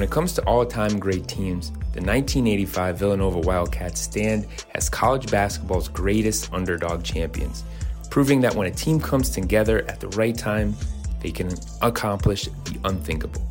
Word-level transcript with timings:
When 0.00 0.08
it 0.08 0.12
comes 0.12 0.32
to 0.32 0.42
all 0.44 0.64
time 0.64 0.98
great 0.98 1.28
teams, 1.28 1.72
the 1.92 2.00
1985 2.00 2.96
Villanova 2.96 3.40
Wildcats 3.40 4.00
stand 4.00 4.46
as 4.74 4.88
college 4.88 5.30
basketball's 5.30 5.88
greatest 5.88 6.50
underdog 6.54 7.04
champions, 7.04 7.64
proving 8.08 8.40
that 8.40 8.54
when 8.54 8.66
a 8.66 8.70
team 8.70 8.98
comes 8.98 9.28
together 9.28 9.84
at 9.90 10.00
the 10.00 10.08
right 10.16 10.34
time, 10.34 10.74
they 11.20 11.30
can 11.30 11.50
accomplish 11.82 12.44
the 12.64 12.78
unthinkable. 12.84 13.46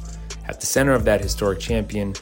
At 0.48 0.60
the 0.60 0.66
center 0.66 0.94
of 0.94 1.06
that 1.06 1.22
historic 1.22 1.60
champion 1.60 2.16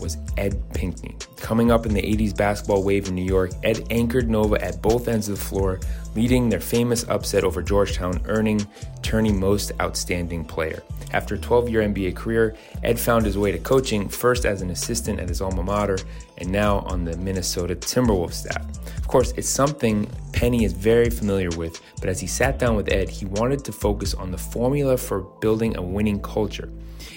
was 0.00 0.16
Ed 0.36 0.62
Pinckney. 0.74 1.16
Coming 1.36 1.70
up 1.70 1.86
in 1.86 1.94
the 1.94 2.02
80s 2.02 2.36
basketball 2.36 2.82
wave 2.82 3.08
in 3.08 3.14
New 3.14 3.24
York, 3.24 3.50
Ed 3.62 3.86
anchored 3.90 4.28
Nova 4.28 4.62
at 4.64 4.80
both 4.82 5.08
ends 5.08 5.28
of 5.28 5.38
the 5.38 5.44
floor, 5.44 5.80
leading 6.14 6.48
their 6.48 6.60
famous 6.60 7.08
upset 7.08 7.44
over 7.44 7.62
Georgetown, 7.62 8.20
earning 8.26 8.66
tourney 9.02 9.32
most 9.32 9.72
outstanding 9.80 10.44
player. 10.44 10.82
After 11.12 11.34
a 11.34 11.38
12 11.38 11.68
year 11.68 11.82
NBA 11.82 12.14
career, 12.14 12.56
Ed 12.82 12.98
found 12.98 13.26
his 13.26 13.36
way 13.36 13.52
to 13.52 13.58
coaching, 13.58 14.08
first 14.08 14.44
as 14.44 14.62
an 14.62 14.70
assistant 14.70 15.18
at 15.18 15.28
his 15.28 15.40
alma 15.40 15.62
mater, 15.62 15.98
and 16.38 16.50
now 16.50 16.80
on 16.80 17.04
the 17.04 17.16
Minnesota 17.16 17.74
Timberwolves 17.74 18.34
staff. 18.34 18.64
Of 18.96 19.08
course, 19.08 19.32
it's 19.36 19.48
something 19.48 20.08
Penny 20.32 20.64
is 20.64 20.72
very 20.72 21.10
familiar 21.10 21.50
with, 21.50 21.80
but 22.00 22.08
as 22.08 22.20
he 22.20 22.26
sat 22.26 22.58
down 22.58 22.76
with 22.76 22.92
Ed, 22.92 23.08
he 23.08 23.26
wanted 23.26 23.64
to 23.64 23.72
focus 23.72 24.14
on 24.14 24.30
the 24.30 24.38
formula 24.38 24.96
for 24.96 25.20
building 25.40 25.76
a 25.76 25.82
winning 25.82 26.20
culture. 26.22 26.70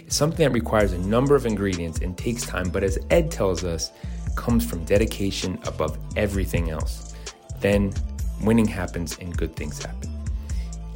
It's 0.05 0.17
something 0.17 0.43
that 0.45 0.51
requires 0.51 0.91
a 0.91 0.97
number 0.99 1.35
of 1.35 1.45
ingredients 1.45 1.99
and 1.99 2.17
takes 2.17 2.45
time, 2.45 2.69
but 2.69 2.83
as 2.83 2.99
Ed 3.09 3.31
tells 3.31 3.63
us, 3.63 3.91
comes 4.35 4.65
from 4.65 4.83
dedication 4.83 5.57
above 5.65 5.97
everything 6.17 6.69
else. 6.69 7.15
Then 7.61 7.93
winning 8.41 8.67
happens 8.67 9.17
and 9.19 9.35
good 9.35 9.55
things 9.55 9.83
happen. 9.83 10.09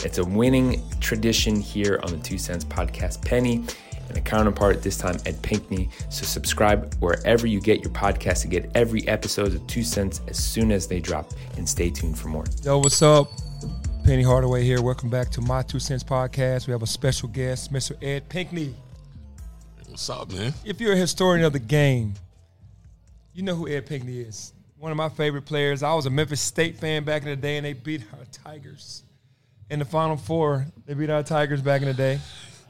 It's 0.03 0.17
a 0.17 0.25
winning 0.25 0.83
tradition 0.99 1.55
here 1.55 1.99
on 2.03 2.11
the 2.11 2.17
Two 2.17 2.37
Cents 2.37 2.65
Podcast. 2.65 3.23
Penny 3.25 3.63
and 4.09 4.17
a 4.17 4.21
counterpart, 4.21 4.83
this 4.83 4.97
time 4.97 5.17
Ed 5.25 5.41
Pinckney. 5.41 5.89
So 6.09 6.23
subscribe 6.23 6.93
wherever 6.95 7.47
you 7.47 7.59
get 7.61 7.81
your 7.81 7.91
podcast 7.93 8.41
to 8.41 8.47
get 8.47 8.69
every 8.75 9.07
episode 9.07 9.55
of 9.55 9.65
Two 9.67 9.83
Cents 9.83 10.21
as 10.27 10.37
soon 10.37 10.71
as 10.71 10.87
they 10.87 10.99
drop. 10.99 11.31
And 11.55 11.67
stay 11.67 11.89
tuned 11.89 12.19
for 12.19 12.27
more. 12.27 12.45
Yo, 12.63 12.77
what's 12.79 13.01
up? 13.01 13.31
Penny 14.03 14.23
Hardaway 14.23 14.63
here. 14.63 14.81
Welcome 14.81 15.09
back 15.09 15.29
to 15.31 15.41
my 15.41 15.63
Two 15.63 15.79
Cents 15.79 16.03
Podcast. 16.03 16.67
We 16.67 16.71
have 16.71 16.83
a 16.83 16.87
special 16.87 17.29
guest, 17.29 17.73
Mr. 17.73 18.01
Ed 18.03 18.29
Pinckney. 18.29 18.75
What's 19.97 20.11
up, 20.11 20.31
man? 20.31 20.53
If 20.63 20.79
you're 20.79 20.93
a 20.93 20.95
historian 20.95 21.43
of 21.43 21.53
the 21.53 21.59
game, 21.59 22.13
you 23.33 23.41
know 23.41 23.55
who 23.55 23.67
Ed 23.67 23.87
Pinckney 23.87 24.19
is. 24.19 24.53
One 24.77 24.91
of 24.91 24.95
my 24.95 25.09
favorite 25.09 25.41
players. 25.45 25.81
I 25.81 25.91
was 25.95 26.05
a 26.05 26.11
Memphis 26.11 26.39
State 26.39 26.77
fan 26.77 27.03
back 27.03 27.23
in 27.23 27.29
the 27.29 27.35
day, 27.35 27.57
and 27.57 27.65
they 27.65 27.73
beat 27.73 28.03
our 28.13 28.25
Tigers 28.31 29.01
in 29.71 29.79
the 29.79 29.85
Final 29.85 30.15
Four. 30.15 30.67
They 30.85 30.93
beat 30.93 31.09
our 31.09 31.23
Tigers 31.23 31.63
back 31.63 31.81
in 31.81 31.87
the 31.87 31.95
day. 31.95 32.19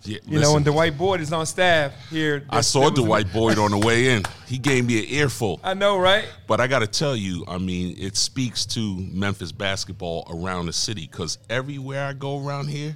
Yeah, 0.03 0.19
You 0.25 0.39
know, 0.39 0.55
and 0.55 0.63
Dwight 0.63 0.97
Boyd 0.97 1.19
is 1.19 1.33
on 1.33 1.45
staff 1.45 1.91
here. 2.09 2.45
I 2.49 2.61
saw 2.61 2.89
Dwight 2.89 3.33
Boyd 3.33 3.57
on 3.57 3.71
the 3.71 3.77
way 3.77 4.07
in. 4.15 4.23
He 4.45 4.57
gave 4.57 4.85
me 4.85 4.99
an 4.99 5.05
earful. 5.09 5.59
I 5.65 5.73
know, 5.73 5.97
right? 5.99 6.29
But 6.47 6.61
I 6.61 6.67
got 6.67 6.79
to 6.79 6.87
tell 6.87 7.17
you, 7.17 7.43
I 7.45 7.57
mean, 7.57 7.97
it 7.99 8.15
speaks 8.15 8.65
to 8.67 8.95
Memphis 9.11 9.51
basketball 9.51 10.25
around 10.29 10.67
the 10.67 10.73
city 10.73 11.09
because 11.11 11.39
everywhere 11.49 12.05
I 12.05 12.13
go 12.13 12.41
around 12.41 12.69
here, 12.69 12.95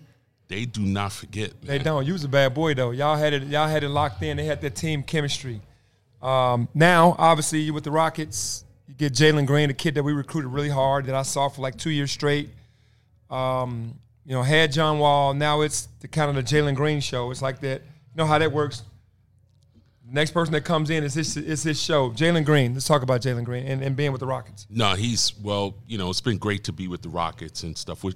they 0.52 0.66
do 0.66 0.82
not 0.82 1.14
forget. 1.14 1.54
They 1.62 1.78
man. 1.78 1.86
don't. 1.86 2.06
You 2.06 2.12
was 2.12 2.26
a 2.26 2.28
bad 2.28 2.54
boy 2.54 2.74
though. 2.74 2.92
Y'all 2.92 3.16
had 3.16 3.32
it. 3.32 3.44
Y'all 3.44 3.70
had 3.70 3.84
it 3.86 3.90
locked 3.90 4.22
in. 4.22 4.36
They 4.36 4.44
had 4.44 4.60
that 4.62 4.76
team 4.76 5.02
chemistry. 5.02 5.62
Um, 6.22 6.68
now, 6.74 7.16
obviously, 7.18 7.62
you 7.62 7.74
with 7.74 7.86
the 7.86 7.92
Rockets, 7.92 8.66
you 8.86 8.94
get 8.94 9.14
Jalen 9.14 9.48
Green, 9.48 9.70
a 9.70 9.74
kid 9.74 9.96
that 9.96 10.04
we 10.04 10.12
recruited 10.12 10.52
really 10.52 10.70
hard 10.70 11.06
that 11.06 11.16
I 11.16 11.22
saw 11.22 11.48
for 11.48 11.62
like 11.62 11.78
two 11.78 11.90
years 11.90 12.12
straight. 12.12 12.50
Um, 13.30 13.96
you 14.26 14.34
know, 14.34 14.44
had 14.44 14.74
John 14.74 15.00
Wall. 15.00 15.34
Now 15.34 15.62
it's 15.62 15.88
the 16.02 16.10
kind 16.10 16.30
of 16.30 16.36
the 16.36 16.44
Jalen 16.44 16.76
Green 16.76 17.00
show. 17.00 17.32
It's 17.32 17.42
like 17.42 17.62
that. 17.62 17.82
You 17.82 18.18
know 18.18 18.26
how 18.26 18.38
that 18.38 18.52
works. 18.52 18.84
Next 20.06 20.32
person 20.32 20.52
that 20.52 20.66
comes 20.66 20.90
in 20.90 21.06
is 21.06 21.14
this 21.14 21.38
is 21.38 21.64
his 21.64 21.82
show. 21.82 22.10
Jalen 22.10 22.44
Green. 22.44 22.74
Let's 22.74 22.88
talk 22.88 23.04
about 23.04 23.22
Jalen 23.22 23.46
Green 23.46 23.66
and, 23.66 23.82
and 23.82 23.96
being 23.96 24.12
with 24.12 24.20
the 24.20 24.28
Rockets. 24.28 24.68
No, 24.70 24.96
he's 24.96 25.34
well. 25.42 25.76
You 25.88 25.98
know, 25.98 26.10
it's 26.10 26.20
been 26.20 26.38
great 26.38 26.66
to 26.66 26.74
be 26.74 26.90
with 26.90 27.02
the 27.02 27.10
Rockets 27.10 27.64
and 27.64 27.78
stuff. 27.78 28.04
We're 28.04 28.12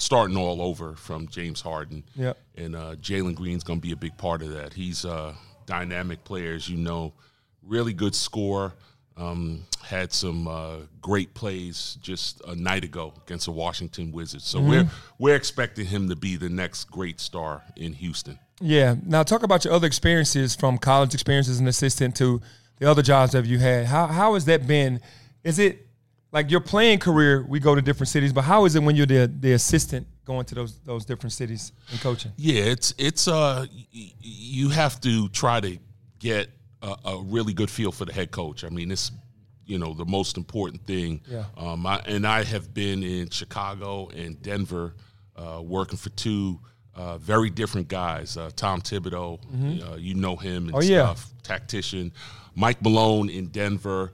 starting 0.00 0.36
all 0.36 0.62
over 0.62 0.94
from 0.94 1.28
James 1.28 1.60
Harden. 1.60 2.02
Yep. 2.16 2.38
And 2.56 2.74
uh, 2.74 2.96
Jalen 2.96 3.34
Green's 3.34 3.62
going 3.62 3.80
to 3.80 3.86
be 3.86 3.92
a 3.92 3.96
big 3.96 4.16
part 4.16 4.42
of 4.42 4.52
that. 4.54 4.72
He's 4.72 5.04
a 5.04 5.34
dynamic 5.66 6.24
player, 6.24 6.54
as 6.54 6.68
you 6.68 6.78
know, 6.78 7.12
really 7.62 7.92
good 7.92 8.14
scorer. 8.14 8.72
Um, 9.16 9.66
had 9.82 10.14
some 10.14 10.48
uh, 10.48 10.76
great 11.02 11.34
plays 11.34 11.98
just 12.00 12.40
a 12.46 12.54
night 12.54 12.84
ago 12.84 13.12
against 13.26 13.44
the 13.44 13.52
Washington 13.52 14.12
Wizards. 14.12 14.46
So 14.46 14.60
we're 14.60 14.88
we're 15.18 15.34
expecting 15.34 15.84
him 15.84 16.08
to 16.08 16.16
be 16.16 16.36
the 16.36 16.48
next 16.48 16.84
great 16.90 17.20
star 17.20 17.62
in 17.76 17.92
Houston. 17.94 18.38
Yeah. 18.62 18.94
Now 19.04 19.22
talk 19.22 19.42
about 19.42 19.64
your 19.66 19.74
other 19.74 19.86
experiences 19.86 20.56
from 20.56 20.78
college 20.78 21.12
experiences 21.12 21.56
as 21.56 21.60
an 21.60 21.68
assistant 21.68 22.16
to 22.16 22.40
the 22.78 22.90
other 22.90 23.02
jobs 23.02 23.32
that 23.32 23.44
you 23.44 23.58
had. 23.58 23.86
How 23.86 24.06
how 24.06 24.32
has 24.34 24.46
that 24.46 24.66
been? 24.66 25.00
Is 25.44 25.58
it 25.58 25.86
like 26.32 26.50
your 26.50 26.60
playing 26.60 26.98
career? 26.98 27.44
We 27.48 27.60
go 27.60 27.74
to 27.74 27.82
different 27.82 28.08
cities, 28.08 28.32
but 28.32 28.42
how 28.42 28.64
is 28.64 28.74
it 28.76 28.82
when 28.82 28.96
you're 28.96 29.06
the 29.06 29.30
the 29.40 29.52
assistant 29.52 30.06
going 30.24 30.44
to 30.46 30.54
those 30.54 30.78
those 30.84 31.04
different 31.04 31.32
cities 31.32 31.72
and 31.90 32.00
coaching? 32.00 32.32
Yeah, 32.36 32.62
it's 32.64 32.94
it's 32.98 33.28
uh 33.28 33.66
y- 33.92 34.12
you 34.20 34.68
have 34.70 35.00
to 35.02 35.28
try 35.30 35.60
to 35.60 35.78
get 36.18 36.48
a, 36.82 36.94
a 37.04 37.22
really 37.22 37.52
good 37.52 37.70
feel 37.70 37.92
for 37.92 38.04
the 38.04 38.12
head 38.12 38.30
coach. 38.30 38.64
I 38.64 38.68
mean, 38.68 38.90
it's 38.90 39.10
you 39.66 39.78
know 39.78 39.94
the 39.94 40.04
most 40.04 40.36
important 40.36 40.84
thing. 40.86 41.20
Yeah. 41.28 41.44
Um, 41.56 41.86
I, 41.86 42.00
and 42.06 42.26
I 42.26 42.42
have 42.44 42.72
been 42.74 43.02
in 43.02 43.30
Chicago 43.30 44.08
and 44.08 44.40
Denver, 44.42 44.94
uh, 45.36 45.60
working 45.62 45.96
for 45.98 46.10
two 46.10 46.60
uh, 46.94 47.18
very 47.18 47.50
different 47.50 47.86
guys. 47.88 48.36
Uh, 48.36 48.50
Tom 48.56 48.80
Thibodeau, 48.82 49.38
uh, 49.92 49.96
you 49.96 50.14
know 50.14 50.36
him 50.36 50.64
and 50.68 50.72
Mm-hmm. 50.72 50.76
Oh, 50.76 50.80
yeah. 50.80 51.14
stuff. 51.14 51.30
Tactician. 51.42 52.12
Mike 52.56 52.82
Malone 52.82 53.30
in 53.30 53.46
Denver. 53.46 54.12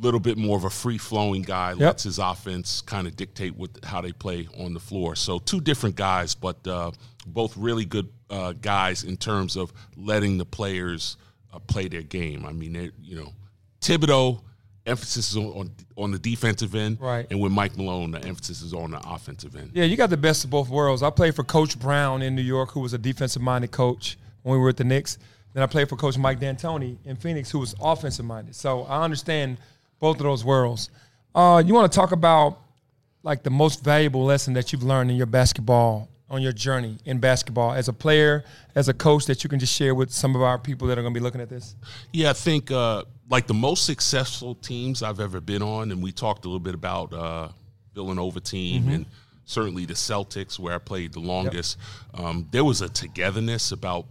Little 0.00 0.20
bit 0.20 0.36
more 0.36 0.56
of 0.56 0.64
a 0.64 0.70
free 0.70 0.98
flowing 0.98 1.42
guy. 1.42 1.72
Lets 1.72 2.02
his 2.02 2.18
offense 2.18 2.80
kind 2.80 3.06
of 3.06 3.16
dictate 3.16 3.54
what 3.56 3.70
how 3.84 4.00
they 4.00 4.12
play 4.12 4.48
on 4.58 4.74
the 4.74 4.80
floor. 4.80 5.14
So 5.14 5.38
two 5.38 5.60
different 5.60 5.94
guys, 5.94 6.34
but 6.34 6.66
uh, 6.66 6.90
both 7.26 7.56
really 7.56 7.84
good 7.84 8.08
uh, 8.28 8.54
guys 8.54 9.04
in 9.04 9.16
terms 9.16 9.56
of 9.56 9.72
letting 9.96 10.38
the 10.38 10.44
players 10.44 11.16
uh, 11.52 11.60
play 11.60 11.86
their 11.88 12.02
game. 12.02 12.44
I 12.44 12.52
mean, 12.52 12.92
you 13.00 13.16
know, 13.16 13.32
Thibodeau 13.80 14.40
emphasis 14.86 15.30
is 15.30 15.36
on, 15.36 15.46
on 15.46 15.70
on 15.96 16.10
the 16.10 16.18
defensive 16.18 16.74
end, 16.74 17.00
Right. 17.00 17.26
And 17.30 17.40
with 17.40 17.52
Mike 17.52 17.76
Malone, 17.76 18.10
the 18.10 18.24
emphasis 18.24 18.62
is 18.62 18.74
on 18.74 18.90
the 18.90 19.00
offensive 19.08 19.54
end. 19.56 19.70
Yeah, 19.74 19.84
you 19.84 19.96
got 19.96 20.10
the 20.10 20.16
best 20.16 20.44
of 20.44 20.50
both 20.50 20.68
worlds. 20.68 21.02
I 21.02 21.10
played 21.10 21.34
for 21.36 21.44
Coach 21.44 21.78
Brown 21.78 22.22
in 22.22 22.34
New 22.34 22.42
York, 22.42 22.72
who 22.72 22.80
was 22.80 22.92
a 22.92 22.98
defensive 22.98 23.42
minded 23.42 23.70
coach 23.70 24.18
when 24.42 24.54
we 24.54 24.58
were 24.58 24.70
at 24.70 24.76
the 24.76 24.84
Knicks. 24.84 25.18
Then 25.52 25.62
I 25.62 25.66
played 25.66 25.88
for 25.88 25.96
Coach 25.96 26.18
Mike 26.18 26.40
D'Antoni 26.40 26.98
in 27.04 27.14
Phoenix, 27.14 27.50
who 27.50 27.60
was 27.60 27.76
offensive 27.80 28.24
minded. 28.24 28.56
So 28.56 28.82
I 28.82 29.04
understand 29.04 29.58
both 30.04 30.18
of 30.18 30.24
those 30.24 30.44
worlds. 30.44 30.90
Uh, 31.34 31.62
you 31.64 31.72
want 31.72 31.90
to 31.90 31.96
talk 31.96 32.12
about 32.12 32.58
like 33.22 33.42
the 33.42 33.48
most 33.48 33.82
valuable 33.82 34.22
lesson 34.22 34.52
that 34.52 34.70
you've 34.70 34.82
learned 34.82 35.10
in 35.10 35.16
your 35.16 35.24
basketball 35.24 36.10
on 36.28 36.42
your 36.42 36.52
journey 36.52 36.98
in 37.06 37.18
basketball 37.18 37.72
as 37.72 37.88
a 37.88 37.92
player, 37.92 38.44
as 38.74 38.90
a 38.90 38.92
coach 38.92 39.24
that 39.24 39.42
you 39.42 39.48
can 39.48 39.58
just 39.58 39.74
share 39.74 39.94
with 39.94 40.10
some 40.12 40.36
of 40.36 40.42
our 40.42 40.58
people 40.58 40.86
that 40.88 40.98
are 40.98 41.00
going 41.00 41.14
to 41.14 41.18
be 41.18 41.24
looking 41.24 41.40
at 41.40 41.48
this? 41.48 41.74
Yeah, 42.12 42.28
I 42.28 42.32
think 42.34 42.70
uh, 42.70 43.04
like 43.30 43.46
the 43.46 43.54
most 43.54 43.86
successful 43.86 44.54
teams 44.56 45.02
I've 45.02 45.20
ever 45.20 45.40
been 45.40 45.62
on, 45.62 45.90
and 45.90 46.02
we 46.02 46.12
talked 46.12 46.44
a 46.44 46.48
little 46.48 46.60
bit 46.60 46.74
about 46.74 47.14
uh, 47.14 47.48
Villanova 47.94 48.40
team 48.40 48.88
and 48.90 49.06
certainly 49.46 49.86
the 49.86 49.94
Celtics 49.94 50.58
where 50.58 50.74
I 50.74 50.78
played 50.78 51.14
the 51.14 51.20
longest. 51.20 51.78
Um, 52.12 52.46
there 52.50 52.64
was 52.64 52.82
a 52.82 52.90
togetherness 52.90 53.72
about 53.72 54.04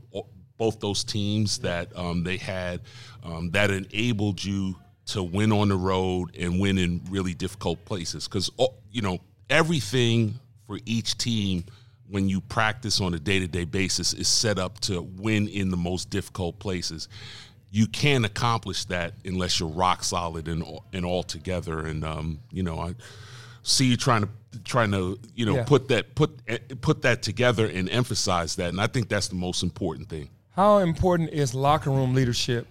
both 0.58 0.80
those 0.80 1.04
teams 1.04 1.60
that 1.60 1.96
um, 1.96 2.24
they 2.24 2.38
had 2.38 2.82
um, 3.24 3.52
that 3.52 3.70
enabled 3.70 4.44
you 4.44 4.76
to 5.06 5.22
win 5.24 5.52
on 5.52 5.70
the 5.70 5.76
road 5.76 6.36
and 6.38 6.60
win 6.60 6.78
in 6.78 7.02
really 7.10 7.34
difficult 7.34 7.84
places. 7.86 8.28
Because 8.28 8.50
you 8.92 9.02
know 9.02 9.20
everything 9.50 10.40
for 10.68 10.80
each 10.86 11.18
team 11.18 11.66
when 12.10 12.30
you 12.30 12.42
practice 12.42 13.02
on 13.02 13.14
a 13.14 13.20
day-to-day 13.20 13.66
basis 13.66 14.14
is 14.14 14.28
set 14.28 14.60
up 14.60 14.80
to 14.82 15.02
win 15.02 15.48
in 15.48 15.72
the 15.72 15.78
most 15.78 16.10
difficult 16.10 16.60
places. 16.60 17.08
You 17.72 17.88
can't 17.88 18.24
accomplish 18.24 18.86
that 18.86 19.14
unless 19.26 19.60
you're 19.60 19.70
rock 19.70 20.04
solid 20.04 20.48
and 20.48 20.64
and 20.94 21.06
all 21.06 21.24
together. 21.24 21.80
And 21.88 22.04
um, 22.06 22.40
you 22.52 22.64
know 22.64 22.80
I 22.80 22.96
see 23.64 23.86
you 23.86 23.98
trying 23.98 24.24
to 24.24 24.30
trying 24.64 24.92
to 24.92 25.20
you 25.36 25.46
know 25.46 25.56
Yeah. 25.56 25.64
put 25.64 25.88
that 25.88 26.14
put 26.16 26.40
eh, 26.48 26.60
put 26.82 27.02
that 27.02 27.24
together 27.24 27.66
and 27.68 27.90
emphasize 27.90 28.56
that. 28.58 28.70
And 28.70 28.80
I 28.80 28.88
think 28.88 29.10
that's 29.10 29.28
the 29.28 29.36
most 29.36 29.64
important 29.64 30.08
thing. 30.10 30.30
How 30.52 30.78
important 30.80 31.32
is 31.32 31.56
locker 31.56 31.90
room 31.90 32.14
leadership 32.14 32.68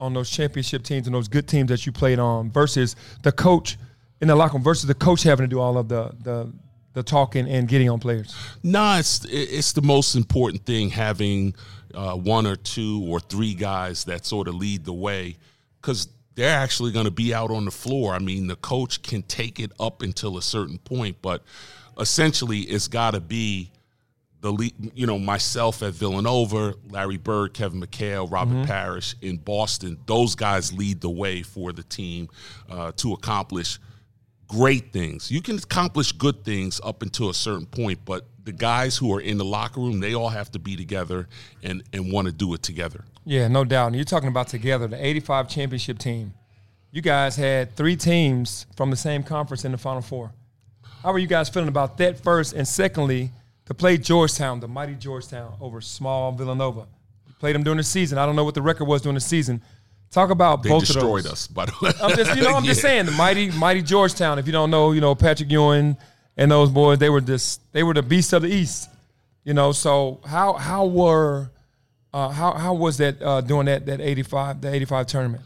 on 0.00 0.14
those 0.14 0.30
championship 0.30 0.82
teams 0.82 1.06
and 1.06 1.14
those 1.14 1.28
good 1.28 1.48
teams 1.48 1.68
that 1.68 1.86
you 1.86 1.92
played 1.92 2.18
on 2.18 2.50
versus 2.50 2.96
the 3.22 3.32
coach 3.32 3.78
in 4.20 4.28
the 4.28 4.36
locker 4.36 4.54
room 4.54 4.62
versus 4.62 4.86
the 4.86 4.94
coach 4.94 5.22
having 5.22 5.44
to 5.44 5.48
do 5.48 5.60
all 5.60 5.78
of 5.78 5.88
the 5.88 6.12
the, 6.22 6.52
the 6.92 7.02
talking 7.02 7.48
and 7.48 7.68
getting 7.68 7.88
on 7.88 7.98
players? 7.98 8.36
No, 8.62 8.98
it's 8.98 9.24
it's 9.28 9.72
the 9.72 9.82
most 9.82 10.14
important 10.14 10.64
thing 10.64 10.90
having 10.90 11.54
uh, 11.94 12.14
one 12.14 12.46
or 12.46 12.56
two 12.56 13.04
or 13.08 13.20
three 13.20 13.54
guys 13.54 14.04
that 14.04 14.26
sort 14.26 14.48
of 14.48 14.54
lead 14.54 14.84
the 14.84 14.92
way 14.92 15.36
because 15.80 16.08
they're 16.34 16.56
actually 16.56 16.92
going 16.92 17.06
to 17.06 17.10
be 17.10 17.32
out 17.32 17.50
on 17.50 17.64
the 17.64 17.70
floor. 17.70 18.14
I 18.14 18.18
mean, 18.18 18.46
the 18.46 18.56
coach 18.56 19.02
can 19.02 19.22
take 19.22 19.58
it 19.58 19.72
up 19.80 20.02
until 20.02 20.36
a 20.36 20.42
certain 20.42 20.78
point, 20.78 21.16
but 21.22 21.42
essentially, 21.98 22.60
it's 22.60 22.88
got 22.88 23.12
to 23.12 23.20
be 23.20 23.72
the 24.54 24.72
you 24.94 25.06
know 25.06 25.18
myself 25.18 25.82
at 25.82 25.94
Villanova, 25.94 26.74
Larry 26.90 27.16
Bird, 27.16 27.54
Kevin 27.54 27.80
McHale, 27.80 28.30
Robert 28.30 28.54
Mm-hmm. 28.54 28.64
Parish 28.64 29.16
in 29.22 29.38
Boston. 29.38 29.98
Those 30.06 30.34
guys 30.34 30.72
lead 30.72 31.00
the 31.00 31.10
way 31.10 31.42
for 31.42 31.72
the 31.72 31.82
team 31.82 32.28
uh, 32.70 32.92
to 32.96 33.12
accomplish 33.14 33.78
great 34.48 34.92
things. 34.92 35.30
You 35.30 35.42
can 35.42 35.56
accomplish 35.58 36.12
good 36.12 36.44
things 36.44 36.80
up 36.84 37.02
until 37.02 37.30
a 37.30 37.34
certain 37.34 37.66
point, 37.66 38.00
but 38.04 38.26
the 38.44 38.52
guys 38.52 38.96
who 38.96 39.12
are 39.12 39.20
in 39.20 39.38
the 39.38 39.44
locker 39.44 39.80
room, 39.80 39.98
they 39.98 40.14
all 40.14 40.28
have 40.28 40.50
to 40.52 40.58
be 40.60 40.76
together 40.76 41.28
and 41.62 41.82
and 41.92 42.12
want 42.12 42.26
to 42.26 42.32
do 42.32 42.54
it 42.54 42.62
together. 42.62 43.04
Yeah, 43.24 43.48
no 43.48 43.64
doubt. 43.64 43.88
And 43.88 43.96
you're 43.96 44.04
talking 44.04 44.28
about 44.28 44.46
together, 44.48 44.86
the 44.86 45.04
85 45.04 45.48
championship 45.48 45.98
team. 45.98 46.34
You 46.92 47.02
guys 47.02 47.34
had 47.36 47.74
three 47.74 47.96
teams 47.96 48.66
from 48.76 48.90
the 48.90 48.96
same 48.96 49.22
conference 49.24 49.64
in 49.64 49.72
the 49.72 49.78
Final 49.78 50.00
Four. 50.00 50.32
How 51.02 51.12
are 51.12 51.18
you 51.18 51.26
guys 51.26 51.48
feeling 51.48 51.68
about 51.68 51.98
that 51.98 52.22
first? 52.22 52.52
And 52.52 52.66
secondly, 52.66 53.32
to 53.66 53.74
play 53.74 53.96
Georgetown, 53.98 54.60
the 54.60 54.68
mighty 54.68 54.94
Georgetown, 54.94 55.54
over 55.60 55.80
small 55.80 56.32
Villanova. 56.32 56.86
You 57.26 57.34
played 57.38 57.54
them 57.54 57.62
during 57.62 57.78
the 57.78 57.82
season. 57.84 58.18
I 58.18 58.26
don't 58.26 58.36
know 58.36 58.44
what 58.44 58.54
the 58.54 58.62
record 58.62 58.84
was 58.86 59.02
during 59.02 59.14
the 59.14 59.20
season. 59.20 59.60
Talk 60.10 60.30
about 60.30 60.62
They 60.62 60.68
both 60.70 60.86
destroyed 60.86 61.20
of 61.24 61.30
those. 61.30 61.32
us, 61.32 61.46
by 61.48 61.66
the 61.66 61.72
way. 61.82 61.90
I'm 62.00 62.16
just, 62.16 62.36
you 62.36 62.42
know, 62.42 62.54
I'm 62.56 62.64
just 62.64 62.80
saying 62.80 63.06
the 63.06 63.12
mighty, 63.12 63.50
mighty 63.50 63.82
Georgetown. 63.82 64.38
If 64.38 64.46
you 64.46 64.52
don't 64.52 64.70
know, 64.70 64.92
you 64.92 65.00
know 65.00 65.14
Patrick 65.14 65.50
Ewing 65.50 65.96
and 66.36 66.50
those 66.50 66.70
boys, 66.70 66.98
they 66.98 67.10
were 67.10 67.20
just, 67.20 67.60
they 67.72 67.82
were 67.82 67.92
the 67.94 68.02
beasts 68.02 68.32
of 68.32 68.42
the 68.42 68.48
East. 68.48 68.88
You 69.44 69.54
know, 69.54 69.70
so 69.72 70.20
how 70.26 70.54
how 70.54 70.86
were, 70.86 71.50
uh, 72.12 72.30
how 72.30 72.52
how 72.54 72.74
was 72.74 72.96
that 72.98 73.22
uh, 73.22 73.40
doing 73.42 73.66
that 73.66 73.86
that 73.86 74.00
85 74.00 74.60
the 74.60 74.74
85 74.74 75.06
tournament? 75.06 75.42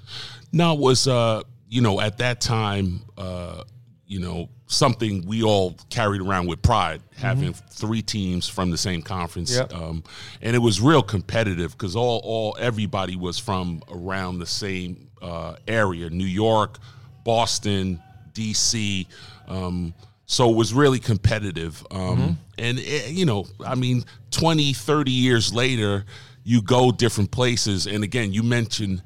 No, 0.53 0.73
it 0.73 0.81
was 0.81 1.07
uh, 1.07 1.43
you 1.69 1.83
know, 1.83 2.01
at 2.01 2.17
that 2.19 2.41
time, 2.41 3.03
uh, 3.19 3.65
you 4.11 4.19
know, 4.19 4.49
something 4.67 5.25
we 5.25 5.45
all 5.45 5.77
carried 5.89 6.21
around 6.21 6.49
with 6.49 6.61
pride, 6.63 7.01
having 7.17 7.53
three 7.53 8.03
teams 8.03 8.49
from 8.49 8.69
the 8.73 8.77
same 8.77 9.03
conference. 9.03 9.57
Yep. 9.57 9.73
Um, 9.73 10.03
and 10.43 10.57
it 10.57 10.59
was 10.59 10.81
real 10.81 11.01
competitive 11.01 11.71
because 11.79 11.95
all 11.95 12.21
all 12.25 12.57
everybody 12.59 13.15
was 13.15 13.39
from 13.39 13.81
around 13.89 14.41
the 14.41 14.47
same 14.47 15.09
uh, 15.23 15.55
area, 15.69 16.11
New 16.11 16.27
York, 16.27 16.79
Boston, 17.25 18.03
DC. 18.33 19.07
Um, 19.47 19.95
so 20.27 20.51
it 20.51 20.57
was 20.57 20.75
really 20.75 20.99
competitive. 20.99 21.87
Um, 21.93 22.37
And, 22.59 22.81
eh, 22.81 23.07
you 23.11 23.27
know, 23.27 23.47
I 23.65 23.77
mean, 23.77 24.05
20, 24.33 24.73
30 24.73 25.11
years 25.13 25.55
later, 25.55 26.05
you 26.43 26.63
go 26.63 26.91
different 26.91 27.31
places. 27.31 27.87
And 27.87 28.03
again, 28.03 28.33
you 28.33 28.43
mentioned 28.43 29.03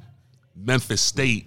Memphis 0.56 1.02
State, 1.02 1.46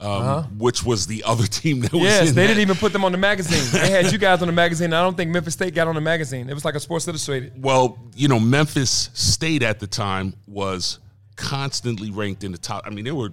um, 0.00 0.58
which 0.58 0.84
was 0.84 1.06
the 1.06 1.22
other 1.24 1.46
team 1.60 1.80
that 1.80 1.92
was 1.92 2.02
Yes, 2.02 2.26
they 2.28 2.42
that. 2.42 2.46
didn't 2.48 2.60
even 2.60 2.76
put 2.76 2.92
them 2.92 3.04
on 3.04 3.12
the 3.12 3.18
magazine. 3.18 3.62
They 3.80 3.90
had 3.90 4.12
you 4.12 4.18
guys 4.18 4.42
on 4.42 4.48
the 4.48 4.52
magazine. 4.52 4.92
I 4.92 5.02
don't 5.02 5.16
think 5.16 5.30
Memphis 5.30 5.54
State 5.54 5.74
got 5.74 5.88
on 5.88 5.94
the 5.94 6.00
magazine. 6.00 6.48
It 6.50 6.54
was 6.54 6.64
like 6.64 6.74
a 6.74 6.80
Sports 6.80 7.06
Illustrated. 7.08 7.52
Well, 7.62 7.98
you 8.14 8.28
know, 8.28 8.38
Memphis 8.40 9.10
State 9.14 9.62
at 9.62 9.80
the 9.80 9.86
time 9.86 10.34
was 10.46 10.98
constantly 11.36 12.10
ranked 12.10 12.44
in 12.44 12.52
the 12.52 12.58
top. 12.58 12.84
I 12.86 12.90
mean, 12.90 13.04
they 13.04 13.12
were, 13.12 13.30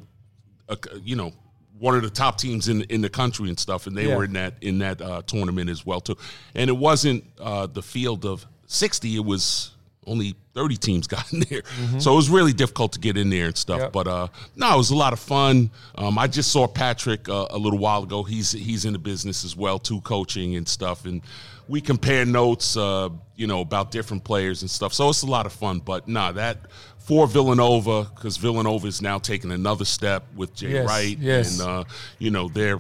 uh, 0.69 0.75
you 1.03 1.15
know, 1.15 1.31
one 1.79 1.95
of 1.95 2.01
the 2.03 2.09
top 2.09 2.37
teams 2.37 2.69
in 2.69 2.83
in 2.83 3.01
the 3.01 3.09
country 3.09 3.49
and 3.49 3.59
stuff, 3.59 3.87
and 3.87 3.97
they 3.97 4.07
Yeah. 4.07 4.15
were 4.15 4.23
in 4.23 4.33
that 4.33 4.53
in 4.61 4.79
that 4.79 5.01
uh, 5.01 5.21
tournament 5.25 5.69
as 5.69 5.85
well 5.85 5.99
too. 6.01 6.15
And 6.55 6.69
it 6.69 6.77
wasn't 6.77 7.23
uh, 7.39 7.67
the 7.67 7.81
field 7.81 8.25
of 8.25 8.45
sixty; 8.67 9.15
it 9.15 9.25
was 9.25 9.71
only 10.07 10.35
thirty 10.53 10.77
teams 10.77 11.07
got 11.15 11.31
in 11.33 11.41
there, 11.49 11.61
so 11.99 12.13
it 12.13 12.15
was 12.15 12.29
really 12.29 12.53
difficult 12.53 12.93
to 12.93 12.99
get 12.99 13.17
in 13.17 13.29
there 13.29 13.47
and 13.47 13.57
stuff. 13.57 13.79
Yep. 13.79 13.91
But 13.93 14.07
uh, 14.07 14.27
no, 14.55 14.73
it 14.73 14.77
was 14.77 14.91
a 14.91 14.95
lot 14.95 15.13
of 15.13 15.19
fun. 15.19 15.69
Um, 15.95 16.17
I 16.17 16.27
just 16.27 16.51
saw 16.51 16.67
Patrick 16.67 17.29
uh, 17.29 17.47
a 17.49 17.57
little 17.57 17.79
while 17.79 18.03
ago. 18.03 18.23
He's 18.23 18.51
he's 18.51 18.85
in 18.85 18.93
the 18.93 18.99
business 18.99 19.43
as 19.43 19.55
well 19.55 19.79
too, 19.79 20.01
coaching 20.01 20.55
and 20.55 20.67
stuff, 20.67 21.05
and 21.05 21.21
we 21.67 21.81
compare 21.81 22.25
notes, 22.25 22.75
uh, 22.75 23.09
you 23.35 23.47
know, 23.47 23.61
about 23.61 23.91
different 23.91 24.23
players 24.23 24.61
and 24.61 24.69
stuff. 24.69 24.93
So 24.93 25.09
it's 25.09 25.21
a 25.21 25.27
lot 25.27 25.45
of 25.45 25.53
fun. 25.53 25.79
But 25.79 26.07
nah, 26.07 26.31
that 26.33 26.57
for 26.99 27.27
Villanova 27.27 28.03
because 28.15 28.37
Villanova 28.37 28.87
is 28.87 29.01
now 29.01 29.17
taking 29.19 29.51
another 29.51 29.85
step 29.85 30.23
with 30.35 30.55
Jay 30.55 30.71
Yes, 30.71 30.87
Wright, 30.87 31.17
yes. 31.19 31.59
and 31.59 31.69
uh, 31.69 31.83
you 32.19 32.31
know 32.31 32.47
they're 32.47 32.79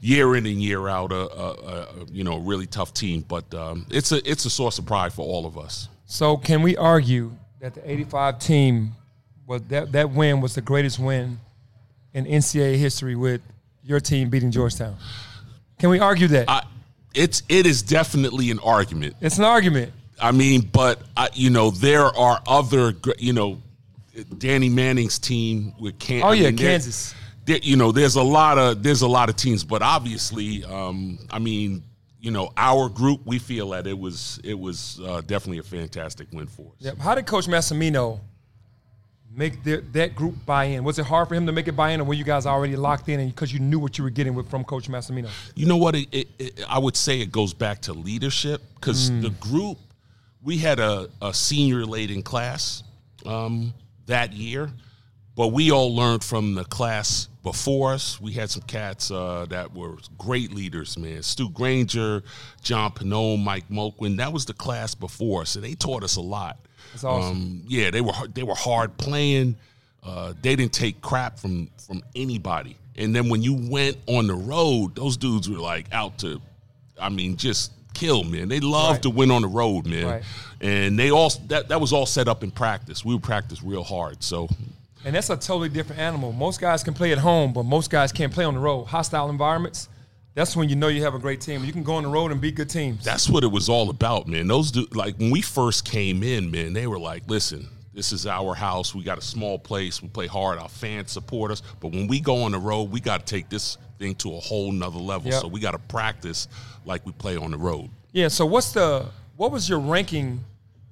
year 0.00 0.36
in 0.36 0.46
and 0.46 0.62
year 0.62 0.88
out 0.88 1.12
a, 1.12 1.16
a, 1.16 1.52
a 1.52 1.86
you 2.10 2.24
know 2.24 2.38
really 2.38 2.66
tough 2.66 2.94
team. 2.94 3.24
But 3.26 3.52
um, 3.54 3.86
it's 3.90 4.12
a 4.12 4.28
it's 4.28 4.44
a 4.44 4.50
source 4.50 4.78
of 4.78 4.86
pride 4.86 5.12
for 5.12 5.22
all 5.22 5.46
of 5.46 5.58
us. 5.58 5.88
So 6.10 6.38
can 6.38 6.62
we 6.62 6.74
argue 6.74 7.32
that 7.60 7.74
the 7.74 7.88
85 7.88 8.38
team 8.38 8.92
was 9.46 9.60
that 9.68 9.92
that 9.92 10.10
win 10.10 10.40
was 10.40 10.54
the 10.54 10.62
greatest 10.62 10.98
win 10.98 11.38
in 12.14 12.24
NCAA 12.24 12.76
history 12.76 13.14
with 13.14 13.42
your 13.82 14.00
team 14.00 14.30
beating 14.30 14.50
Georgetown? 14.50 14.96
Can 15.78 15.90
we 15.90 16.00
argue 16.00 16.26
that? 16.28 16.48
I, 16.48 16.62
it's 17.14 17.42
it 17.50 17.66
is 17.66 17.82
definitely 17.82 18.50
an 18.50 18.58
argument. 18.60 19.16
it's 19.20 19.36
an 19.36 19.44
argument. 19.44 19.92
I 20.20 20.32
mean, 20.32 20.62
but 20.72 21.02
I, 21.14 21.28
you 21.34 21.50
know, 21.50 21.70
there 21.70 22.06
are 22.06 22.40
other, 22.46 22.94
you 23.18 23.34
know, 23.34 23.60
Danny 24.38 24.70
Manning's 24.70 25.18
team 25.18 25.74
with 25.78 25.98
Kansas. 25.98 26.26
Oh, 26.26 26.32
yeah, 26.32 26.50
Kansas. 26.50 27.14
There, 27.44 27.58
you 27.62 27.76
know, 27.76 27.92
there's 27.92 28.16
a 28.16 28.22
lot 28.22 28.56
of 28.56 28.82
there's 28.82 29.02
a 29.02 29.08
lot 29.08 29.28
of 29.28 29.36
teams, 29.36 29.62
but 29.62 29.82
obviously, 29.82 30.64
um, 30.64 31.18
I 31.30 31.38
mean, 31.38 31.82
you 32.20 32.30
know, 32.30 32.50
our 32.56 32.88
group, 32.88 33.20
we 33.24 33.38
feel 33.38 33.70
that 33.70 33.86
it 33.86 33.98
was 33.98 34.40
it 34.42 34.58
was 34.58 35.00
uh, 35.04 35.20
definitely 35.20 35.58
a 35.58 35.62
fantastic 35.62 36.28
win 36.32 36.46
for 36.46 36.62
us. 36.62 36.80
Yep. 36.80 36.98
How 36.98 37.14
did 37.14 37.26
Coach 37.26 37.46
Massimino 37.46 38.20
make 39.32 39.62
the, 39.62 39.84
that 39.92 40.16
group 40.16 40.34
buy 40.44 40.64
in? 40.64 40.82
Was 40.82 40.98
it 40.98 41.06
hard 41.06 41.28
for 41.28 41.34
him 41.34 41.46
to 41.46 41.52
make 41.52 41.68
it 41.68 41.76
buy 41.76 41.90
in, 41.90 42.00
or 42.00 42.04
were 42.04 42.14
you 42.14 42.24
guys 42.24 42.44
already 42.44 42.76
locked 42.76 43.08
in 43.08 43.20
and 43.20 43.30
because 43.30 43.52
you 43.52 43.60
knew 43.60 43.78
what 43.78 43.98
you 43.98 44.04
were 44.04 44.10
getting 44.10 44.34
with 44.34 44.50
from 44.50 44.64
Coach 44.64 44.88
Massimino? 44.88 45.28
You 45.54 45.66
know 45.66 45.76
what? 45.76 45.94
It, 45.94 46.08
it, 46.10 46.28
it, 46.38 46.64
I 46.68 46.78
would 46.78 46.96
say 46.96 47.20
it 47.20 47.30
goes 47.30 47.54
back 47.54 47.82
to 47.82 47.92
leadership 47.92 48.62
because 48.74 49.10
the 49.20 49.30
group, 49.30 49.78
we 50.42 50.58
had 50.58 50.80
a, 50.80 51.08
a 51.22 51.32
senior 51.32 51.84
laden 51.84 52.22
class 52.22 52.82
um, 53.24 53.72
that 54.06 54.32
year, 54.32 54.70
but 55.36 55.48
we 55.48 55.70
all 55.70 55.94
learned 55.94 56.24
from 56.24 56.54
the 56.54 56.64
class 56.64 57.28
before 57.52 57.92
us. 57.92 58.20
We 58.20 58.32
had 58.32 58.50
some 58.50 58.62
cats 58.62 59.10
uh, 59.10 59.46
that 59.48 59.74
were 59.74 59.96
great 60.18 60.52
leaders, 60.54 60.98
man. 60.98 61.22
Stu 61.22 61.48
Granger, 61.50 62.22
John 62.62 62.90
Pinone, 62.92 63.42
Mike 63.42 63.68
Mulquin. 63.70 64.16
That 64.18 64.32
was 64.32 64.44
the 64.44 64.52
class 64.54 64.94
before 64.94 65.42
us, 65.42 65.54
and 65.56 65.64
they 65.64 65.74
taught 65.74 66.02
us 66.02 66.16
a 66.16 66.20
lot. 66.20 66.58
That's 66.92 67.04
awesome. 67.04 67.30
Um, 67.36 67.62
yeah, 67.66 67.90
they 67.90 68.00
were 68.00 68.12
they 68.32 68.42
were 68.42 68.54
hard 68.54 68.96
playing. 68.98 69.56
Uh, 70.04 70.32
they 70.42 70.56
didn't 70.56 70.72
take 70.72 71.00
crap 71.00 71.38
from 71.38 71.70
from 71.86 72.02
anybody. 72.14 72.76
And 72.96 73.14
then 73.14 73.28
when 73.28 73.42
you 73.42 73.54
went 73.70 73.96
on 74.06 74.26
the 74.26 74.34
road, 74.34 74.94
those 74.96 75.16
dudes 75.16 75.48
were 75.48 75.58
like 75.58 75.86
out 75.92 76.18
to, 76.18 76.40
I 77.00 77.08
mean, 77.10 77.36
just 77.36 77.72
kill, 77.94 78.24
man. 78.24 78.48
They 78.48 78.58
love 78.60 78.92
Right. 78.92 79.02
to 79.02 79.10
win 79.10 79.30
on 79.30 79.42
the 79.42 79.48
road, 79.48 79.86
man. 79.86 80.06
Right. 80.06 80.22
And 80.60 80.98
they 80.98 81.10
all 81.10 81.30
that 81.46 81.68
that 81.68 81.80
was 81.80 81.92
all 81.92 82.06
set 82.06 82.26
up 82.28 82.42
in 82.42 82.50
practice. 82.50 83.04
We 83.04 83.14
would 83.14 83.22
practice 83.22 83.62
real 83.62 83.84
hard. 83.84 84.22
So 84.22 84.48
And 85.04 85.14
that's 85.14 85.30
a 85.30 85.36
totally 85.36 85.68
different 85.68 86.00
animal. 86.00 86.32
Most 86.32 86.60
guys 86.60 86.82
can 86.82 86.94
play 86.94 87.12
at 87.12 87.18
home, 87.18 87.52
but 87.52 87.64
most 87.64 87.90
guys 87.90 88.12
can't 88.12 88.32
play 88.32 88.44
on 88.44 88.54
the 88.54 88.60
road. 88.60 88.84
Hostile 88.84 89.30
environments. 89.30 89.88
That's 90.34 90.54
when 90.54 90.68
you 90.68 90.76
know 90.76 90.88
you 90.88 91.02
have 91.02 91.14
a 91.14 91.18
great 91.18 91.40
team. 91.40 91.64
You 91.64 91.72
can 91.72 91.82
go 91.82 91.94
on 91.94 92.04
the 92.04 92.08
road 92.08 92.30
and 92.30 92.40
beat 92.40 92.54
good 92.54 92.70
teams. 92.70 93.04
that's 93.04 93.28
what 93.28 93.42
it 93.42 93.48
was 93.48 93.68
all 93.68 93.90
about, 93.90 94.28
man. 94.28 94.46
Those 94.46 94.70
du- 94.70 94.86
like 94.92 95.16
when 95.16 95.30
we 95.30 95.40
first 95.40 95.84
came 95.84 96.22
in, 96.22 96.50
man, 96.50 96.72
they 96.72 96.86
were 96.86 96.98
like, 96.98 97.24
listen. 97.28 97.68
This 97.94 98.12
is 98.12 98.28
our 98.28 98.54
house. 98.54 98.94
We 98.94 99.02
got 99.02 99.18
a 99.18 99.22
small 99.22 99.58
place. 99.58 100.00
We 100.00 100.06
play 100.08 100.28
hard. 100.28 100.60
Our 100.60 100.68
fans 100.68 101.10
support 101.10 101.50
us. 101.50 101.62
But 101.80 101.90
when 101.90 102.06
we 102.06 102.20
go 102.20 102.44
on 102.44 102.52
the 102.52 102.58
road, 102.58 102.92
we 102.92 103.00
got 103.00 103.26
to 103.26 103.34
take 103.34 103.48
this 103.48 103.76
thing 103.98 104.14
to 104.16 104.36
a 104.36 104.38
whole 104.38 104.70
nother 104.70 105.00
level. 105.00 105.32
Yep. 105.32 105.40
So 105.40 105.48
we 105.48 105.58
got 105.58 105.72
to 105.72 105.80
practice 105.80 106.46
like 106.84 107.04
we 107.04 107.10
play 107.10 107.36
on 107.36 107.50
the 107.50 107.56
road. 107.56 107.90
Yeah. 108.12 108.28
So 108.28 108.46
what's 108.46 108.70
the 108.70 109.06
what 109.36 109.50
was 109.50 109.68
your 109.68 109.80
ranking? 109.80 110.44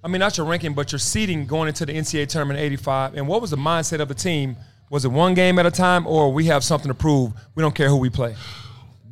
I 0.07 0.09
mean, 0.09 0.21
not 0.21 0.39
your 0.39 0.47
ranking, 0.47 0.73
but 0.73 0.93
your 0.93 1.01
seeding 1.01 1.47
going 1.47 1.67
into 1.67 1.85
the 1.85 1.93
NCAA 1.93 2.29
tournament 2.29 2.61
'85. 2.61 3.17
And 3.17 3.27
what 3.27 3.41
was 3.41 3.51
the 3.51 3.57
mindset 3.57 3.99
of 3.99 4.07
the 4.07 4.15
team? 4.15 4.57
Was 4.89 5.05
it 5.05 5.09
one 5.09 5.35
game 5.35 5.59
at 5.59 5.67
a 5.67 5.71
time, 5.73 6.07
or 6.07 6.33
we 6.33 6.45
have 6.45 6.63
something 6.63 6.87
to 6.87 6.95
prove? 6.95 7.33
We 7.57 7.61
don't 7.61 7.75
care 7.75 7.89
who 7.89 7.97
we 7.97 8.09
play. 8.09 8.37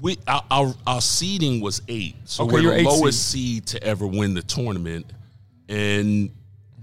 We 0.00 0.18
our, 0.28 0.44
our, 0.52 0.74
our 0.86 1.00
seeding 1.00 1.60
was 1.60 1.82
eight, 1.88 2.14
so 2.26 2.44
Okay, 2.44 2.64
we're 2.64 2.76
the 2.76 2.84
lowest 2.84 3.28
seed 3.28 3.66
to 3.66 3.82
ever 3.82 4.06
win 4.06 4.34
the 4.34 4.42
tournament, 4.42 5.06
and 5.68 6.30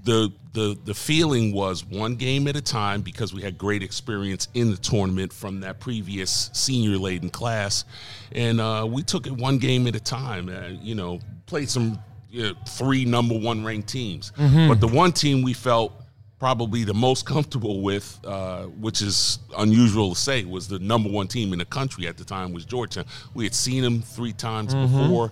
the 0.03 0.33
the 0.51 0.77
the 0.83 0.93
feeling 0.93 1.53
was 1.53 1.85
one 1.85 2.15
game 2.15 2.49
at 2.49 2.57
a 2.57 2.61
time 2.61 3.03
because 3.03 3.33
we 3.33 3.41
had 3.41 3.57
great 3.57 3.81
experience 3.81 4.49
in 4.53 4.71
the 4.71 4.77
tournament 4.77 5.31
from 5.31 5.61
that 5.61 5.79
previous 5.79 6.49
senior 6.51 6.97
laden 6.97 7.29
class, 7.29 7.85
and 8.33 8.59
uh, 8.59 8.85
we 8.89 9.03
took 9.03 9.25
it 9.25 9.31
one 9.31 9.57
game 9.57 9.87
at 9.87 9.95
a 9.95 10.01
time. 10.01 10.49
Uh, 10.49 10.67
you 10.81 10.95
know, 10.95 11.21
played 11.45 11.69
some 11.69 11.97
you 12.31 12.43
know, 12.43 12.53
three 12.67 13.03
number 13.05 13.37
one 13.37 13.63
ranked 13.63 13.89
teams, 13.89 14.31
but 14.37 14.79
the 14.79 14.87
one 14.87 15.11
team 15.11 15.41
we 15.41 15.53
felt 15.53 15.93
probably 16.39 16.83
the 16.83 16.93
most 16.93 17.25
comfortable 17.25 17.81
with, 17.81 18.19
uh, 18.25 18.63
which 18.63 19.01
is 19.01 19.37
unusual 19.59 20.15
to 20.15 20.19
say, 20.19 20.43
was 20.43 20.67
the 20.67 20.79
number 20.79 21.07
one 21.09 21.27
team 21.27 21.53
in 21.53 21.59
the 21.59 21.65
country 21.65 22.07
at 22.07 22.17
the 22.17 22.23
time 22.23 22.51
was 22.51 22.65
Georgetown. 22.65 23.05
We 23.35 23.43
had 23.43 23.53
seen 23.53 23.83
them 23.83 24.01
three 24.01 24.33
times 24.33 24.73
before. 24.73 25.31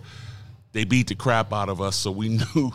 They 0.72 0.84
beat 0.84 1.08
the 1.08 1.15
crap 1.15 1.51
out 1.51 1.68
of 1.70 1.82
us, 1.82 1.96
so 1.96 2.12
we 2.12 2.29
knew, 2.56 2.72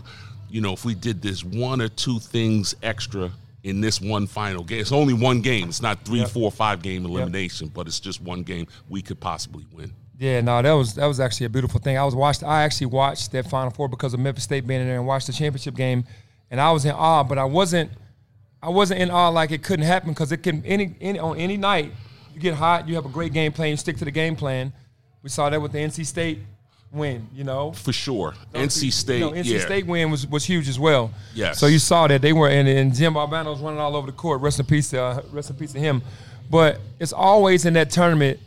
you 0.50 0.61
know, 0.61 0.73
if 0.73 0.85
we 0.85 0.95
did 0.97 1.23
this 1.23 1.45
one 1.45 1.81
or 1.81 1.88
two 1.88 2.19
things 2.19 2.75
extra 2.83 3.31
in 3.62 3.81
this 3.81 4.00
one 4.00 4.26
final 4.26 4.64
game, 4.64 4.81
it's 4.81 4.90
only 4.90 5.14
one 5.14 5.40
game. 5.40 5.69
It's 5.69 5.81
not 5.81 6.04
three, 6.04 6.19
Yep. 6.21 6.31
four, 6.31 6.50
five 6.50 6.83
game 6.83 7.04
elimination, 7.04 7.69
but 7.69 7.87
it's 7.87 8.00
just 8.00 8.21
one 8.21 8.43
game 8.43 8.66
we 8.88 9.00
could 9.00 9.21
possibly 9.21 9.64
win. 9.73 9.93
Yeah, 10.18 10.40
no, 10.40 10.62
that 10.62 10.73
was 10.73 10.94
that 10.94 11.06
was 11.06 11.18
actually 11.21 11.47
a 11.47 11.50
beautiful 11.50 11.80
thing. 11.80 11.99
I 11.99 12.04
was 12.04 12.14
watched. 12.14 12.42
I 12.42 12.62
actually 12.62 12.87
watched 12.87 13.33
that 13.33 13.49
Final 13.49 13.71
Four 13.71 13.88
because 13.88 14.14
of 14.14 14.21
Memphis 14.21 14.44
State 14.44 14.66
being 14.66 14.80
in 14.80 14.87
there 14.87 14.97
and 14.97 15.06
watched 15.06 15.26
the 15.26 15.33
championship 15.33 15.75
game 15.75 16.04
and 16.50 16.61
I 16.61 16.71
was 16.71 16.85
in 16.85 16.92
awe, 16.92 17.25
but 17.25 17.37
I 17.37 17.44
wasn't. 17.44 17.90
I 18.62 18.68
wasn't 18.68 19.00
in 19.00 19.11
awe 19.11 19.28
like 19.28 19.50
it 19.50 19.62
couldn't 19.62 19.85
happen 19.85 20.11
because 20.11 20.33
it 20.33 20.38
can 20.38 20.64
any, 20.64 20.94
any 21.00 21.18
on 21.18 21.37
any 21.37 21.56
night 21.59 21.92
you 22.33 22.40
get 22.40 22.54
hot, 22.54 22.88
you 22.88 22.94
have 22.94 23.04
a 23.04 23.11
great 23.11 23.33
game 23.33 23.52
plan, 23.52 23.71
you 23.71 23.76
stick 23.76 23.97
to 23.99 24.04
the 24.04 24.11
game 24.11 24.37
plan. 24.37 24.73
We 25.23 25.30
saw 25.30 25.50
that 25.50 25.61
with 25.61 25.73
the 25.73 25.78
NC 25.78 26.06
State 26.06 26.38
win, 26.92 27.28
you 27.35 27.44
know. 27.44 27.73
For 27.73 27.92
sure. 27.92 28.35
NC 28.54 28.92
State. 28.92 29.18
You 29.18 29.26
know, 29.26 29.33
NC 29.33 29.44
yeah. 29.44 29.59
State 29.59 29.87
win 29.87 30.11
was, 30.11 30.26
was 30.26 30.44
huge 30.44 30.68
as 30.68 30.78
well. 30.78 31.11
Yes. 31.35 31.59
So 31.59 31.66
you 31.66 31.78
saw 31.78 32.06
that 32.06 32.23
they 32.23 32.33
were 32.33 32.49
and, 32.49 32.68
and 32.68 32.94
Jim 32.94 33.14
Valvano 33.14 33.47
was 33.47 33.61
running 33.61 33.80
all 33.80 33.97
over 33.97 34.06
the 34.06 34.16
court. 34.16 34.40
Rest 34.40 34.61
in 34.61 34.66
peace, 34.66 34.94
uh, 34.94 35.23
rest 35.33 35.50
in 35.50 35.56
peace 35.56 35.73
to 35.73 35.80
him. 35.80 36.02
But 36.50 36.80
it's 37.00 37.12
always 37.12 37.66
in 37.66 37.75
that 37.75 37.90
tournament. 37.90 38.38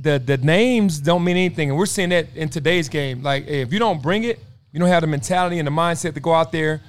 The 0.00 0.18
the 0.18 0.36
names 0.38 0.98
don't 0.98 1.24
mean 1.24 1.36
anything, 1.36 1.70
and 1.70 1.78
we're 1.78 1.86
seeing 1.86 2.10
that 2.10 2.26
in 2.34 2.48
today's 2.48 2.88
game. 2.88 3.22
Like 3.22 3.46
if 3.46 3.72
you 3.72 3.78
don't 3.78 4.02
bring 4.02 4.24
it, 4.24 4.40
you 4.72 4.80
don't 4.80 4.88
have 4.88 5.02
the 5.02 5.06
mentality 5.06 5.58
and 5.58 5.66
the 5.66 5.72
mindset 5.72 6.14
to 6.14 6.20
go 6.20 6.34
out 6.34 6.52
there 6.52 6.80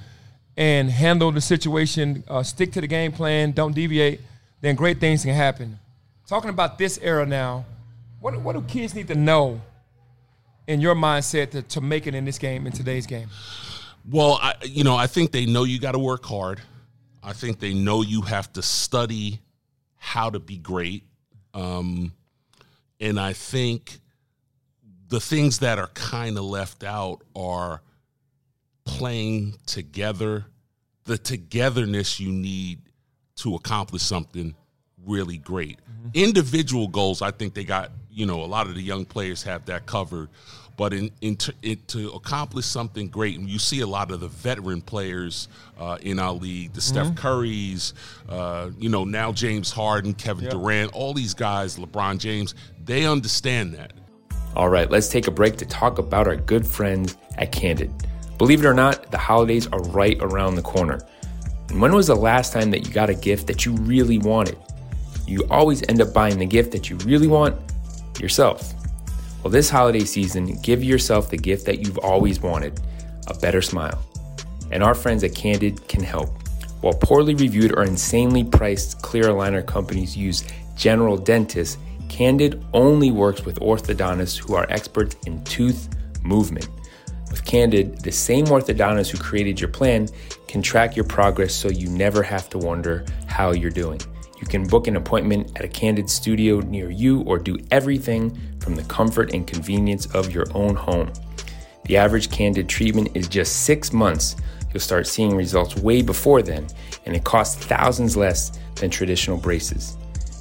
and 0.56 0.90
handle 0.90 1.30
the 1.30 1.40
situation, 1.40 2.24
uh, 2.28 2.42
stick 2.42 2.72
to 2.72 2.80
the 2.80 2.86
game 2.86 3.12
plan, 3.12 3.52
don't 3.52 3.74
deviate, 3.74 4.20
then 4.60 4.74
great 4.74 4.98
things 4.98 5.22
can 5.22 5.34
happen. 5.34 5.78
Talking 6.26 6.50
about 6.50 6.78
this 6.78 6.98
era 7.02 7.26
now, 7.26 7.64
what 8.20 8.40
what 8.40 8.54
do 8.54 8.62
kids 8.62 8.94
need 8.94 9.08
to 9.08 9.14
know 9.14 9.60
in 10.66 10.80
your 10.80 10.94
mindset 10.94 11.50
to, 11.50 11.62
to 11.62 11.80
make 11.80 12.06
it 12.06 12.14
in 12.14 12.24
this 12.24 12.38
game 12.38 12.66
in 12.66 12.72
today's 12.72 13.06
game? 13.06 13.28
Well, 14.10 14.38
I, 14.40 14.54
you 14.64 14.84
know, 14.84 14.96
I 14.96 15.06
think 15.06 15.32
they 15.32 15.46
know 15.46 15.64
you 15.64 15.78
got 15.78 15.92
to 15.92 15.98
work 15.98 16.24
hard. 16.24 16.60
I 17.22 17.32
think 17.32 17.58
they 17.58 17.74
know 17.74 18.02
you 18.02 18.22
have 18.22 18.52
to 18.52 18.62
study 18.62 19.40
how 19.96 20.30
to 20.30 20.38
be 20.38 20.58
great. 20.58 21.04
Um, 21.54 22.12
and 23.00 23.18
I 23.20 23.32
think 23.32 23.98
the 25.08 25.20
things 25.20 25.60
that 25.60 25.78
are 25.78 25.88
kind 25.88 26.36
of 26.36 26.44
left 26.44 26.82
out 26.84 27.22
are 27.34 27.82
playing 28.84 29.54
together, 29.66 30.46
the 31.04 31.18
togetherness 31.18 32.18
you 32.18 32.32
need 32.32 32.80
to 33.36 33.54
accomplish 33.54 34.02
something 34.02 34.54
really 35.04 35.38
great. 35.38 35.78
Mm-hmm. 35.78 36.08
Individual 36.14 36.88
goals, 36.88 37.22
I 37.22 37.30
think 37.30 37.54
they 37.54 37.64
got, 37.64 37.92
you 38.10 38.26
know, 38.26 38.42
a 38.42 38.46
lot 38.46 38.66
of 38.66 38.74
the 38.74 38.82
young 38.82 39.04
players 39.04 39.42
have 39.44 39.66
that 39.66 39.86
covered. 39.86 40.28
But 40.76 40.92
in, 40.92 41.10
in, 41.22 41.36
to, 41.36 41.54
it, 41.62 41.88
to 41.88 42.10
accomplish 42.10 42.66
something 42.66 43.08
great, 43.08 43.38
and 43.38 43.48
you 43.48 43.58
see 43.58 43.80
a 43.80 43.86
lot 43.86 44.10
of 44.10 44.20
the 44.20 44.28
veteran 44.28 44.82
players 44.82 45.48
uh, 45.78 45.96
in 46.02 46.18
our 46.18 46.32
league, 46.32 46.74
the 46.74 46.80
mm-hmm. 46.80 47.12
Steph 47.12 47.14
Currys, 47.14 47.94
uh, 48.28 48.70
you 48.78 48.90
know, 48.90 49.04
now 49.04 49.32
James 49.32 49.70
Harden, 49.70 50.12
Kevin 50.12 50.44
yep. 50.44 50.52
Durant, 50.52 50.92
all 50.92 51.14
these 51.14 51.32
guys, 51.32 51.78
LeBron 51.78 52.18
James, 52.18 52.54
they 52.84 53.06
understand 53.06 53.72
that. 53.74 53.92
All 54.54 54.68
right, 54.68 54.90
let's 54.90 55.08
take 55.08 55.26
a 55.26 55.30
break 55.30 55.56
to 55.56 55.66
talk 55.66 55.98
about 55.98 56.26
our 56.26 56.36
good 56.36 56.66
friends 56.66 57.16
at 57.36 57.52
Candid. 57.52 57.92
Believe 58.38 58.62
it 58.62 58.66
or 58.66 58.74
not, 58.74 59.10
the 59.10 59.18
holidays 59.18 59.66
are 59.68 59.82
right 59.84 60.18
around 60.20 60.56
the 60.56 60.62
corner. 60.62 61.00
And 61.70 61.80
when 61.80 61.94
was 61.94 62.06
the 62.06 62.16
last 62.16 62.52
time 62.52 62.70
that 62.70 62.86
you 62.86 62.92
got 62.92 63.10
a 63.10 63.14
gift 63.14 63.46
that 63.46 63.64
you 63.64 63.72
really 63.72 64.18
wanted? 64.18 64.58
You 65.26 65.46
always 65.50 65.82
end 65.88 66.00
up 66.00 66.12
buying 66.12 66.38
the 66.38 66.46
gift 66.46 66.72
that 66.72 66.88
you 66.88 66.96
really 66.98 67.26
want 67.26 67.56
yourself. 68.20 68.72
Well, 69.46 69.52
this 69.52 69.70
holiday 69.70 70.04
season, 70.04 70.60
give 70.60 70.82
yourself 70.82 71.30
the 71.30 71.36
gift 71.36 71.66
that 71.66 71.78
you've 71.78 71.98
always 71.98 72.40
wanted 72.40 72.80
a 73.28 73.34
better 73.38 73.62
smile. 73.62 74.04
And 74.72 74.82
our 74.82 74.92
friends 74.92 75.22
at 75.22 75.36
Candid 75.36 75.86
can 75.86 76.02
help. 76.02 76.30
While 76.80 76.94
poorly 76.94 77.36
reviewed 77.36 77.70
or 77.70 77.84
insanely 77.84 78.42
priced 78.42 79.02
clear 79.02 79.26
aligner 79.26 79.64
companies 79.64 80.16
use 80.16 80.42
general 80.74 81.16
dentists, 81.16 81.78
Candid 82.08 82.60
only 82.74 83.12
works 83.12 83.44
with 83.44 83.60
orthodontists 83.60 84.36
who 84.36 84.56
are 84.56 84.66
experts 84.68 85.14
in 85.26 85.44
tooth 85.44 85.90
movement. 86.24 86.68
With 87.30 87.44
Candid, 87.44 88.00
the 88.00 88.10
same 88.10 88.46
orthodontist 88.46 89.10
who 89.10 89.18
created 89.18 89.60
your 89.60 89.70
plan 89.70 90.08
can 90.48 90.60
track 90.60 90.96
your 90.96 91.04
progress 91.04 91.54
so 91.54 91.68
you 91.68 91.88
never 91.88 92.24
have 92.24 92.50
to 92.50 92.58
wonder 92.58 93.06
how 93.28 93.52
you're 93.52 93.70
doing. 93.70 94.00
You 94.38 94.46
can 94.46 94.66
book 94.66 94.86
an 94.86 94.96
appointment 94.96 95.52
at 95.56 95.64
a 95.64 95.68
Candid 95.68 96.10
studio 96.10 96.60
near 96.60 96.90
you 96.90 97.22
or 97.22 97.38
do 97.38 97.56
everything 97.70 98.38
from 98.60 98.74
the 98.74 98.82
comfort 98.84 99.32
and 99.32 99.46
convenience 99.46 100.06
of 100.14 100.30
your 100.30 100.44
own 100.54 100.76
home. 100.76 101.10
The 101.86 101.96
average 101.96 102.30
Candid 102.30 102.68
treatment 102.68 103.10
is 103.14 103.28
just 103.28 103.64
six 103.64 103.92
months. 103.92 104.36
You'll 104.72 104.80
start 104.80 105.06
seeing 105.06 105.34
results 105.34 105.76
way 105.76 106.02
before 106.02 106.42
then, 106.42 106.66
and 107.06 107.16
it 107.16 107.24
costs 107.24 107.64
thousands 107.64 108.16
less 108.16 108.58
than 108.74 108.90
traditional 108.90 109.38
braces. 109.38 109.96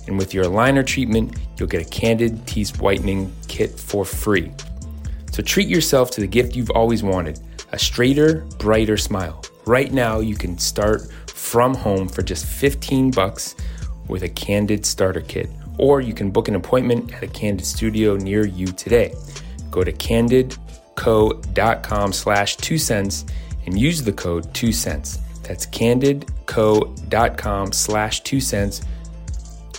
And 0.07 0.17
with 0.17 0.33
your 0.33 0.45
aligner 0.45 0.85
treatment, 0.85 1.37
you'll 1.57 1.69
get 1.69 1.81
a 1.81 1.89
Candid 1.89 2.45
teeth 2.45 2.79
whitening 2.81 3.33
kit 3.47 3.79
for 3.79 4.03
free. 4.03 4.51
So 5.31 5.41
treat 5.41 5.67
yourself 5.67 6.11
to 6.11 6.21
the 6.21 6.27
gift 6.27 6.55
you've 6.55 6.71
always 6.71 7.03
wanted 7.03 7.39
a 7.71 7.79
straighter, 7.79 8.45
brighter 8.57 8.97
smile. 8.97 9.43
Right 9.65 9.91
now, 9.91 10.19
you 10.19 10.35
can 10.35 10.57
start 10.57 11.11
from 11.27 11.73
home 11.73 12.07
for 12.07 12.21
just 12.21 12.45
15 12.45 13.11
bucks 13.11 13.55
with 14.07 14.23
a 14.23 14.29
Candid 14.29 14.85
starter 14.85 15.19
kit, 15.21 15.49
or 15.77 16.01
you 16.01 16.13
can 16.13 16.31
book 16.31 16.47
an 16.47 16.55
appointment 16.55 17.13
at 17.13 17.21
a 17.23 17.27
Candid 17.27 17.65
studio 17.65 18.15
near 18.15 18.45
you 18.45 18.67
today. 18.67 19.13
Go 19.71 19.83
to 19.83 19.91
candidco.com 19.91 22.13
slash 22.13 22.55
two 22.57 22.77
cents 22.77 23.25
and 23.65 23.79
use 23.79 24.03
the 24.03 24.13
code 24.13 24.53
two 24.53 24.71
cents. 24.71 25.17
That's 25.43 25.65
candidco.com 25.65 27.71
slash 27.71 28.19
two 28.21 28.39
cents 28.39 28.81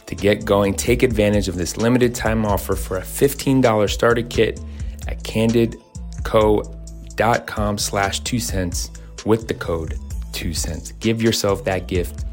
to 0.06 0.14
get 0.14 0.44
going. 0.44 0.74
Take 0.74 1.02
advantage 1.02 1.48
of 1.48 1.56
this 1.56 1.76
limited 1.76 2.14
time 2.14 2.46
offer 2.46 2.76
for 2.76 2.98
a 2.98 3.02
$15 3.02 3.90
starter 3.90 4.22
kit 4.22 4.60
at 5.08 5.20
candidco.com 5.22 7.78
slash 7.78 8.20
two 8.20 8.38
cents 8.38 8.90
with 9.24 9.48
the 9.48 9.54
code 9.54 9.98
two 10.32 10.54
cents. 10.54 10.92
Give 10.92 11.20
yourself 11.22 11.64
that 11.64 11.88
gift 11.88 12.24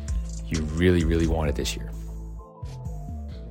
you 0.53 0.63
really, 0.63 1.03
really 1.03 1.27
wanted 1.27 1.55
this 1.55 1.75
year. 1.75 1.89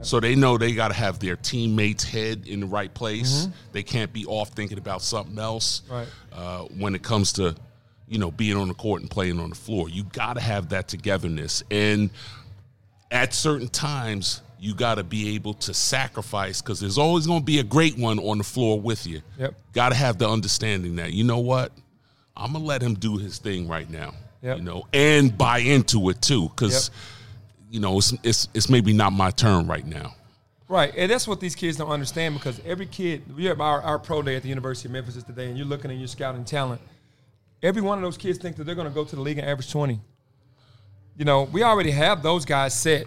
So 0.03 0.19
they 0.19 0.35
know 0.35 0.59
they 0.59 0.73
got 0.73 0.89
to 0.89 0.95
have 0.95 1.21
their 1.21 1.37
teammates' 1.37 2.03
head 2.03 2.47
in 2.47 2.61
the 2.61 2.67
right 2.67 2.93
place. 2.93 3.43
Mm-hmm. 3.43 3.53
They 3.73 3.83
can't 3.85 4.13
be 4.13 4.27
off 4.27 4.51
thinking 4.51 4.79
about 4.79 5.01
something 5.01 5.39
else. 5.39 5.83
Right. 5.89 6.09
Uh, 6.33 6.63
when 6.77 6.95
it 6.95 7.03
comes 7.03 7.33
to, 7.35 7.55
you 8.09 8.19
know, 8.19 8.33
being 8.33 8.57
on 8.57 8.69
the 8.69 8.75
court 8.75 9.03
and 9.03 9.11
playing 9.11 9.39
on 9.39 9.51
the 9.51 9.55
floor, 9.55 9.89
you 9.89 10.03
got 10.03 10.35
to 10.35 10.41
have 10.41 10.71
that 10.71 10.89
togetherness. 10.89 11.63
And 11.71 12.11
at 13.13 13.33
certain 13.33 13.69
times, 13.69 14.43
you 14.59 14.75
got 14.75 14.97
to 14.97 15.05
be 15.05 15.37
able 15.37 15.55
to 15.55 15.73
sacrifice 15.73 16.61
because 16.61 16.81
there's 16.81 16.99
always 16.99 17.27
going 17.27 17.41
to 17.41 17.45
be 17.45 17.61
a 17.61 17.65
great 17.65 17.97
one 17.97 18.19
on 18.19 18.39
the 18.39 18.45
floor 18.45 18.81
with 18.81 19.07
you. 19.07 19.23
Yep. 19.39 19.55
Got 19.73 19.91
to 19.91 19.95
have 19.95 20.19
the 20.19 20.29
understanding 20.29 20.97
that 20.97 21.13
you 21.13 21.23
know 21.23 21.39
what, 21.39 21.73
I'm 22.37 22.53
gonna 22.53 22.65
let 22.65 22.83
him 22.83 22.95
do 22.95 23.19
his 23.19 23.39
thing 23.39 23.69
right 23.69 23.89
now. 23.89 24.15
Yep. 24.43 24.59
You 24.59 24.65
know, 24.65 24.87
and 24.93 25.37
buy 25.37 25.59
into 25.59 26.11
it 26.11 26.21
too 26.21 26.49
because. 26.49 26.89
Yep 26.89 26.97
you 27.73 27.81
know, 27.81 27.97
it's, 27.97 28.13
it's, 28.23 28.49
it's 28.53 28.69
maybe 28.69 28.93
not 28.93 29.15
my 29.15 29.31
turn 29.31 29.67
right 29.67 29.87
now. 29.87 30.15
Right, 30.69 30.93
and 30.95 31.11
that's 31.11 31.27
what 31.27 31.41
these 31.41 31.55
kids 31.55 31.79
don't 31.79 31.91
understand 31.91 32.35
because 32.35 32.61
every 32.67 32.85
kid, 32.85 33.35
we 33.35 33.47
have 33.47 33.63
our, 33.63 33.81
our 33.81 33.99
pro 33.99 34.21
day 34.21 34.37
at 34.37 34.43
the 34.43 34.51
University 34.51 34.89
of 34.89 34.93
Memphis 34.93 35.23
today, 35.23 35.49
and 35.49 35.57
you're 35.57 35.67
looking 35.67 35.91
and 35.91 35.99
you're 35.99 36.07
scouting 36.07 36.45
talent. 36.45 36.83
Every 37.63 37.81
one 37.81 37.97
of 37.97 38.03
those 38.03 38.19
kids 38.19 38.39
think 38.39 38.57
that 38.57 38.65
they're 38.65 38.75
going 38.75 38.89
to 38.89 38.95
go 38.95 39.05
to 39.05 39.17
the 39.17 39.23
league 39.23 39.39
and 39.39 39.49
average 39.49 39.73
20. 39.73 39.99
You 41.17 41.25
know, 41.25 41.45
we 41.45 41.63
already 41.63 41.93
have 41.93 42.23
those 42.23 42.45
guys 42.45 42.79
set. 42.79 43.07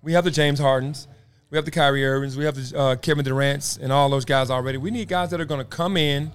We 0.00 0.12
have 0.12 0.22
the 0.22 0.30
James 0.30 0.60
Hardens, 0.60 1.08
we 1.50 1.56
have 1.58 1.64
the 1.64 1.70
Kyrie 1.70 2.04
Irvings, 2.06 2.36
we 2.36 2.44
have 2.44 2.54
the 2.54 2.78
uh, 2.78 2.96
Kevin 2.96 3.24
Durant's, 3.24 3.78
and 3.78 3.90
all 3.92 4.08
those 4.10 4.24
guys 4.24 4.48
already. 4.48 4.78
We 4.78 4.92
need 4.92 5.08
guys 5.08 5.30
that 5.30 5.40
are 5.40 5.44
going 5.44 5.60
to 5.60 5.64
come 5.64 5.96
in, 5.96 6.30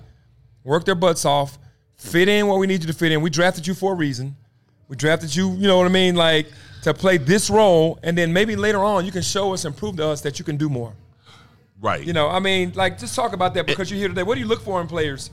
work 0.65 0.83
their 0.83 0.95
butts 0.95 1.23
off, 1.23 1.57
fit 1.95 2.27
in 2.27 2.47
what 2.47 2.59
we 2.59 2.67
need 2.67 2.81
you 2.81 2.87
to 2.87 2.97
fit 2.97 3.13
in. 3.13 3.21
We 3.21 3.29
drafted 3.29 3.67
you 3.67 3.73
for 3.73 3.93
a 3.93 3.95
reason. 3.95 4.35
We 4.89 4.97
drafted 4.97 5.33
you, 5.33 5.51
you 5.51 5.67
know 5.67 5.77
what 5.77 5.85
I 5.85 5.89
mean? 5.89 6.15
Like, 6.15 6.47
to 6.81 6.93
play 6.93 7.17
this 7.17 7.49
role, 7.49 7.99
and 8.03 8.17
then 8.17 8.33
maybe 8.33 8.55
later 8.55 8.83
on 8.83 9.05
you 9.05 9.11
can 9.11 9.21
show 9.21 9.53
us 9.53 9.65
and 9.65 9.75
prove 9.75 9.97
to 9.97 10.07
us 10.07 10.21
that 10.21 10.39
you 10.39 10.45
can 10.45 10.57
do 10.57 10.69
more. 10.69 10.93
Right. 11.81 12.03
You 12.05 12.13
know, 12.13 12.27
I 12.27 12.39
mean, 12.39 12.73
like 12.75 12.99
just 12.99 13.15
talk 13.15 13.33
about 13.33 13.53
that 13.53 13.61
eh. 13.61 13.63
because 13.63 13.89
it, 13.91 13.95
you're 13.95 13.99
here 13.99 14.07
today. 14.09 14.23
What 14.23 14.35
do 14.35 14.41
you 14.41 14.47
look 14.47 14.61
for 14.61 14.81
in 14.81 14.87
players? 14.87 15.31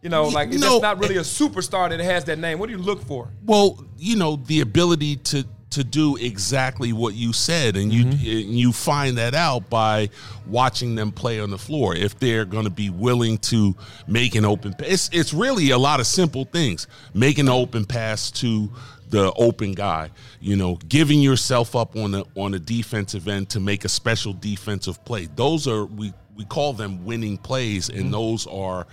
You 0.00 0.10
know, 0.10 0.24
like 0.24 0.52
you 0.52 0.58
know, 0.58 0.72
that's 0.72 0.82
not 0.82 0.98
really 0.98 1.16
eh. 1.16 1.20
a 1.20 1.22
superstar 1.22 1.90
that 1.90 2.00
has 2.00 2.24
that 2.24 2.38
name. 2.38 2.58
What 2.58 2.66
do 2.66 2.72
you 2.72 2.82
look 2.82 3.02
for? 3.02 3.28
Well, 3.44 3.84
you 3.98 4.16
know, 4.16 4.36
the 4.36 4.60
ability 4.60 5.16
to 5.16 5.44
to 5.74 5.84
do 5.84 6.16
exactly 6.16 6.92
what 6.92 7.14
you 7.14 7.32
said, 7.32 7.76
and 7.76 7.92
you 7.92 8.04
mm-hmm. 8.04 8.52
you 8.52 8.72
find 8.72 9.18
that 9.18 9.34
out 9.34 9.68
by 9.68 10.08
watching 10.46 10.94
them 10.94 11.10
play 11.10 11.40
on 11.40 11.50
the 11.50 11.58
floor. 11.58 11.96
If 11.96 12.18
they're 12.18 12.44
going 12.44 12.64
to 12.64 12.70
be 12.70 12.90
willing 12.90 13.38
to 13.38 13.74
make 14.06 14.34
an 14.36 14.44
open, 14.44 14.74
it's 14.78 15.10
it's 15.12 15.34
really 15.34 15.70
a 15.70 15.78
lot 15.78 15.98
of 15.98 16.06
simple 16.06 16.44
things. 16.44 16.86
Make 17.12 17.38
an 17.38 17.48
open 17.48 17.84
pass 17.84 18.30
to 18.32 18.70
the 19.08 19.32
open 19.32 19.72
guy. 19.72 20.10
You 20.40 20.56
know, 20.56 20.76
giving 20.88 21.20
yourself 21.20 21.74
up 21.74 21.96
on 21.96 22.12
the 22.12 22.24
on 22.36 22.54
a 22.54 22.58
defensive 22.60 23.26
end 23.26 23.50
to 23.50 23.60
make 23.60 23.84
a 23.84 23.88
special 23.88 24.32
defensive 24.32 25.04
play. 25.04 25.26
Those 25.34 25.66
are 25.66 25.86
we 25.86 26.12
we 26.36 26.44
call 26.44 26.72
them 26.72 27.04
winning 27.04 27.36
plays, 27.36 27.88
and 27.88 28.04
mm-hmm. 28.04 28.10
those 28.12 28.46
are 28.46 28.86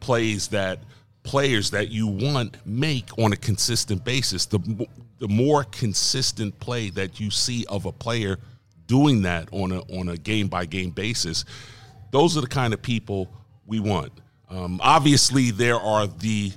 plays 0.00 0.48
that 0.48 0.80
players 1.22 1.70
that 1.70 1.90
you 1.90 2.06
want 2.06 2.56
make 2.66 3.18
on 3.18 3.32
a 3.32 3.36
consistent 3.36 4.04
basis. 4.04 4.46
The 4.46 4.86
the 5.18 5.28
more 5.28 5.64
consistent 5.64 6.58
play 6.60 6.90
that 6.90 7.20
you 7.20 7.30
see 7.30 7.64
of 7.68 7.86
a 7.86 7.92
player 7.92 8.38
doing 8.86 9.22
that 9.22 9.48
on 9.52 9.72
a 9.72 9.80
on 9.98 10.08
a 10.08 10.16
game 10.16 10.48
by 10.48 10.64
game 10.64 10.90
basis, 10.90 11.44
those 12.10 12.36
are 12.36 12.40
the 12.40 12.46
kind 12.46 12.72
of 12.74 12.82
people 12.82 13.28
we 13.66 13.80
want. 13.80 14.12
Um, 14.48 14.80
obviously, 14.82 15.50
there 15.50 15.80
are 15.80 16.06
the 16.06 16.52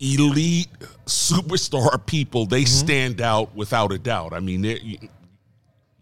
elite 0.00 0.68
superstar 1.06 2.04
people, 2.06 2.46
they 2.46 2.64
stand 2.64 3.20
out 3.20 3.54
without 3.54 3.92
a 3.92 3.98
doubt. 3.98 4.32
I 4.32 4.40
mean, 4.40 4.64
you, 4.64 4.98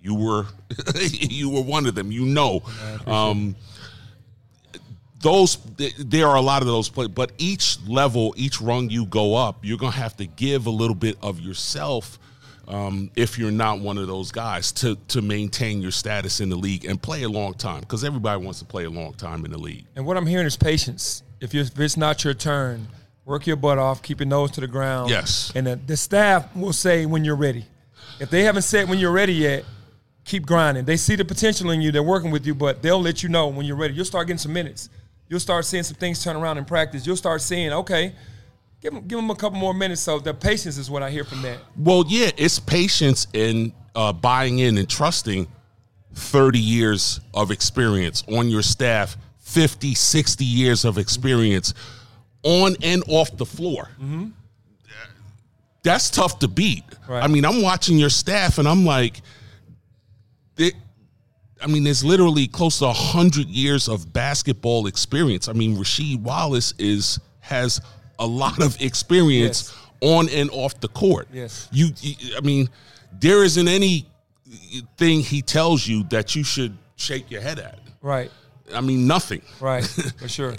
you 0.01 0.15
were 0.15 0.47
you 1.01 1.51
were 1.51 1.63
one 1.63 1.87
of 1.87 1.95
them. 1.95 2.13
You 2.13 2.25
know, 2.27 2.63
um, 3.07 3.55
those 5.23 5.57
there 5.99 6.27
are 6.27 6.37
a 6.37 6.41
lot 6.41 6.63
of 6.63 6.69
those 6.69 6.89
play, 6.89 7.07
but 7.07 7.33
each 7.39 7.79
level, 7.87 8.35
each 8.37 8.61
rung 8.61 8.91
you 8.91 9.07
go 9.07 9.35
up, 9.35 9.65
you're 9.65 9.79
gonna 9.79 9.93
have 9.93 10.17
to 10.19 10.27
give 10.27 10.67
a 10.67 10.71
little 10.71 10.95
bit 10.95 11.17
of 11.23 11.41
yourself. 11.41 12.19
Um, 12.69 13.11
if 13.17 13.39
you're 13.39 13.51
not 13.51 13.81
one 13.81 13.99
of 13.99 14.07
those 14.07 14.31
guys 14.31 14.71
to 14.73 14.97
to 15.09 15.23
maintain 15.23 15.83
your 15.83 15.91
status 15.91 16.41
in 16.41 16.49
the 16.49 16.57
league 16.57 16.85
and 16.85 17.01
play 17.01 17.23
a 17.23 17.29
long 17.29 17.55
time, 17.55 17.81
because 17.81 18.05
everybody 18.05 18.43
wants 18.43 18.59
to 18.61 18.65
play 18.65 18.85
a 18.85 18.91
long 18.91 19.15
time 19.15 19.45
in 19.45 19.51
the 19.51 19.59
league. 19.59 19.87
And 19.97 20.07
what 20.07 20.17
I'm 20.17 20.27
hearing 20.27 20.47
is 20.47 20.57
patience. 20.57 21.23
If, 21.41 21.55
if 21.57 21.79
it's 21.81 21.97
not 21.97 22.23
your 22.23 22.35
turn, 22.35 22.87
work 23.25 23.49
your 23.49 23.57
butt 23.57 23.79
off, 23.79 24.01
keep 24.01 24.21
your 24.21 24.29
nose 24.29 24.53
to 24.53 24.61
the 24.61 24.69
ground. 24.69 25.11
Yes. 25.11 25.51
And 25.57 25.67
the, 25.67 25.77
the 25.77 25.97
staff 25.97 26.55
will 26.55 26.73
say 26.73 27.05
when 27.05 27.25
you're 27.25 27.37
ready. 27.37 27.65
If 28.21 28.31
they 28.31 28.45
haven't 28.45 28.63
said 28.63 28.89
when 28.89 29.01
you're 29.01 29.13
ready 29.13 29.35
yet, 29.35 29.65
keep 30.25 30.47
grinding. 30.47 30.85
They 30.85 30.97
see 30.97 31.17
the 31.17 31.25
potential 31.25 31.71
in 31.71 31.81
you. 31.83 31.91
They're 31.91 32.03
working 32.03 32.31
with 32.31 32.47
you, 32.47 32.55
but 32.55 32.81
they'll 32.81 33.03
let 33.03 33.25
you 33.25 33.29
know 33.29 33.49
when 33.49 33.67
you're 33.67 33.77
ready. 33.77 33.95
You'll 33.95 34.05
start 34.05 34.29
getting 34.29 34.39
some 34.39 34.53
minutes. 34.53 34.89
You'll 35.33 35.41
start 35.41 35.65
seeing 35.65 35.83
some 35.83 35.97
things 35.97 36.23
turn 36.23 36.37
around 36.37 36.59
in 36.59 36.67
practice. 36.67 37.07
You'll 37.07 37.17
start 37.17 37.41
seeing, 37.41 37.73
okay, 37.73 38.13
give 38.83 38.93
them, 38.93 39.09
give 39.09 39.17
them 39.17 39.31
a 39.31 39.35
couple 39.35 39.59
more 39.59 39.73
minutes. 39.73 40.03
So 40.03 40.19
the 40.19 40.35
patience 40.35 40.77
is 40.77 40.91
what 40.91 41.03
I 41.03 41.09
hear 41.09 41.25
from 41.25 41.41
that. 41.41 41.57
Well, 41.75 42.05
yeah, 42.07 42.33
it's 42.37 42.59
patience 42.59 43.27
and 43.33 43.73
uh, 43.95 44.13
buying 44.13 44.59
in 44.59 44.77
and 44.77 44.87
trusting 44.87 45.49
30 46.13 46.59
years 46.59 47.19
of 47.33 47.51
experience 47.51 48.23
on 48.29 48.51
your 48.51 48.61
staff, 48.61 49.17
50, 49.39 49.95
60 49.95 50.45
years 50.45 50.85
of 50.85 50.99
experience 50.99 51.73
on 52.43 52.77
and 52.83 53.03
off 53.09 53.35
the 53.35 53.47
floor. 53.47 53.89
That's 55.83 56.11
tough 56.11 56.41
to 56.41 56.49
beat. 56.49 56.85
Right. 57.09 57.25
I 57.25 57.27
mean, 57.27 57.47
I'm 57.47 57.63
watching 57.63 57.97
your 57.97 58.11
staff 58.11 58.59
and 58.59 58.69
I'm 58.69 58.85
like, 58.85 59.23
I 61.63 61.67
mean, 61.67 61.85
there's 61.85 62.05
literally 62.05 62.47
close 62.49 62.79
to 62.81 62.87
100 62.87 63.47
years 63.49 63.89
of 63.89 64.13
basketball 64.13 64.87
experience. 64.87 65.49
I 65.49 65.53
mean, 65.53 65.77
Rasheed 65.77 66.21
Wallace 66.21 66.75
is 66.79 67.19
has 67.41 67.81
a 68.19 68.27
lot 68.27 68.61
of 68.63 68.81
experience 68.81 69.73
on 70.01 70.29
and 70.31 70.51
off 70.51 70.81
the 70.81 70.89
court. 70.89 71.29
Yes. 71.33 71.69
You, 71.73 71.91
you- 72.01 72.37
I 72.37 72.41
mean, 72.41 72.69
there 73.21 73.45
isn't 73.45 73.69
any 73.69 74.07
thing 74.97 75.21
he 75.21 75.43
tells 75.43 75.87
you 75.87 76.05
that 76.05 76.35
you 76.37 76.45
should 76.45 76.77
shake 76.97 77.31
your 77.31 77.41
head 77.41 77.59
at. 77.59 77.79
Right. 78.01 78.31
I 78.75 78.81
mean, 78.81 79.07
nothing. 79.07 79.43
Right, 79.61 79.85
for 80.19 80.29
sure. 80.29 80.55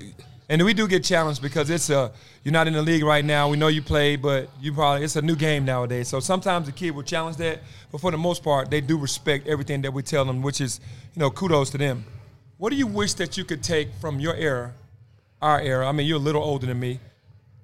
And 0.50 0.64
we 0.64 0.74
do 0.74 0.88
get 0.88 1.04
challenged 1.04 1.42
because 1.42 1.70
it's 1.70 1.90
a 1.90 2.12
you're 2.44 2.52
not 2.52 2.68
in 2.68 2.74
the 2.74 2.82
league 2.82 3.04
right 3.04 3.24
now. 3.24 3.48
We 3.50 3.58
know 3.58 3.68
you 3.68 3.82
play, 3.82 4.18
but 4.18 4.50
you 4.60 4.74
probably 4.74 5.04
it's 5.04 5.16
a 5.16 5.22
new 5.22 5.36
game 5.36 5.64
nowadays. 5.66 6.10
So 6.10 6.20
sometimes 6.20 6.66
the 6.66 6.72
kid 6.72 6.92
will 6.92 7.04
challenge 7.04 7.38
that, 7.38 7.60
but 7.92 8.02
for 8.02 8.12
the 8.12 8.18
most 8.18 8.44
part, 8.44 8.70
they 8.70 8.82
do 8.82 8.98
respect 8.98 9.48
everything 9.48 9.82
that 9.84 9.94
we 9.94 10.04
tell 10.04 10.26
them, 10.26 10.42
which 10.42 10.60
is 10.60 10.80
you 11.16 11.20
know 11.20 11.30
kudos 11.30 11.70
to 11.72 11.78
them. 11.78 12.06
What 12.58 12.72
do 12.72 12.76
you 12.76 12.88
wish 12.88 13.14
that 13.16 13.38
you 13.38 13.46
could 13.46 13.64
take 13.64 13.90
from 14.00 14.20
your 14.20 14.36
era, 14.36 14.74
our 15.42 15.60
era? 15.60 15.88
I 15.88 15.92
mean, 15.92 16.08
you're 16.08 16.18
a 16.18 16.22
little 16.22 16.44
older 16.44 16.68
than 16.68 16.80
me, 16.80 17.00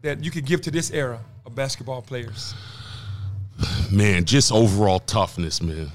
that 0.01 0.23
you 0.23 0.31
could 0.31 0.45
give 0.45 0.61
to 0.61 0.71
this 0.71 0.91
era 0.91 1.19
of 1.45 1.55
basketball 1.55 2.01
players. 2.01 2.53
Man, 3.91 4.25
just 4.25 4.51
overall 4.51 4.99
toughness, 4.99 5.61
man. 5.61 5.91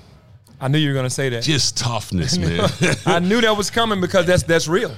I 0.60 0.68
knew 0.68 0.78
you 0.78 0.88
were 0.88 0.94
going 0.94 1.04
to 1.06 1.10
say 1.10 1.28
that. 1.30 1.42
Just 1.42 1.76
toughness, 1.76 2.38
man. 2.38 2.68
I 3.06 3.18
knew 3.18 3.40
that 3.40 3.56
was 3.56 3.70
coming 3.70 4.00
because 4.00 4.26
that's 4.26 4.42
that's 4.42 4.68
real. 4.68 4.94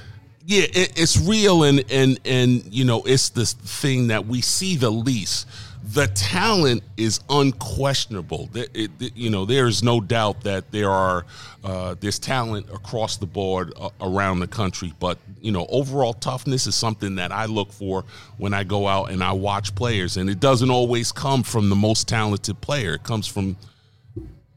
Yeah, 0.47 0.63
it, 0.73 0.93
it's 0.97 1.19
real, 1.19 1.63
and 1.63 1.83
and 1.91 2.19
and 2.23 2.63
you 2.73 2.85
know, 2.85 3.03
it's 3.05 3.27
this 3.29 3.51
thing 3.51 4.07
that 4.07 4.25
we 4.25 4.39
see 4.39 4.77
the 4.77 4.89
least. 4.89 5.45
The 5.93 6.07
talent 6.07 6.83
is 6.97 7.19
unquestionable. 7.29 8.49
It- 8.53 8.91
it- 8.99 9.15
you 9.15 9.29
know, 9.29 9.45
there 9.45 9.67
is 9.67 9.83
no 9.83 9.99
doubt 10.01 10.41
that 10.41 10.71
there 10.71 10.89
are 10.89 11.25
uh, 11.65 11.95
there's 11.99 12.17
talent 12.17 12.67
across 12.73 13.17
the 13.17 13.25
board 13.25 13.73
uh, 13.77 13.89
around 13.99 14.39
the 14.39 14.47
country. 14.47 14.93
But 15.01 15.17
you 15.41 15.51
know, 15.51 15.65
overall 15.69 16.13
toughness 16.13 16.65
is 16.65 16.75
something 16.75 17.15
that 17.15 17.33
I 17.33 17.45
look 17.45 17.73
for 17.73 18.05
when 18.37 18.53
I 18.53 18.63
go 18.63 18.87
out 18.87 19.11
and 19.11 19.21
I 19.21 19.33
watch 19.33 19.75
players, 19.75 20.15
and 20.15 20.29
it 20.29 20.39
doesn't 20.39 20.71
always 20.71 21.11
come 21.11 21.43
from 21.43 21.67
the 21.67 21.75
most 21.75 22.07
talented 22.07 22.61
player. 22.61 22.93
It 22.93 23.03
comes 23.03 23.27
from 23.27 23.57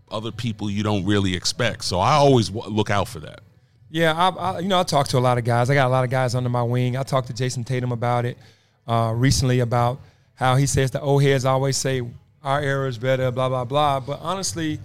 other 0.09 0.31
people 0.31 0.71
you 0.71 0.85
don't 0.85 1.05
really 1.05 1.35
expect. 1.35 1.83
So 1.85 1.99
I 1.99 2.13
always 2.15 2.49
w- 2.49 2.73
look 2.73 2.91
out 2.91 3.09
for 3.09 3.19
that. 3.21 3.41
Yeah, 3.91 4.13
I, 4.15 4.29
I, 4.29 4.59
you 4.61 4.69
know, 4.69 4.79
I 4.79 4.83
talked 4.85 5.11
to 5.11 5.19
a 5.19 5.21
lot 5.21 5.37
of 5.39 5.45
guys. 5.45 5.69
I 5.69 5.75
got 5.75 5.87
a 5.89 5.91
lot 5.91 6.05
of 6.05 6.11
guys 6.11 6.35
under 6.35 6.49
my 6.49 6.63
wing. 6.63 6.97
I 6.97 7.03
talked 7.03 7.27
to 7.29 7.33
Jayson 7.35 7.65
Tatum 7.65 7.91
about 7.93 8.25
it 8.25 8.39
uh, 8.87 9.13
recently 9.17 9.61
about 9.61 10.01
how 10.35 10.55
he 10.57 10.67
says 10.67 10.91
the 10.91 11.01
old 11.01 11.23
heads 11.23 11.45
always 11.45 11.77
say 11.77 12.03
our 12.43 12.61
era 12.61 12.89
is 12.89 12.99
better, 12.99 13.31
blah 13.31 13.49
blah 13.49 13.65
blah. 13.65 14.01
But 14.01 14.21
honestly, 14.23 14.79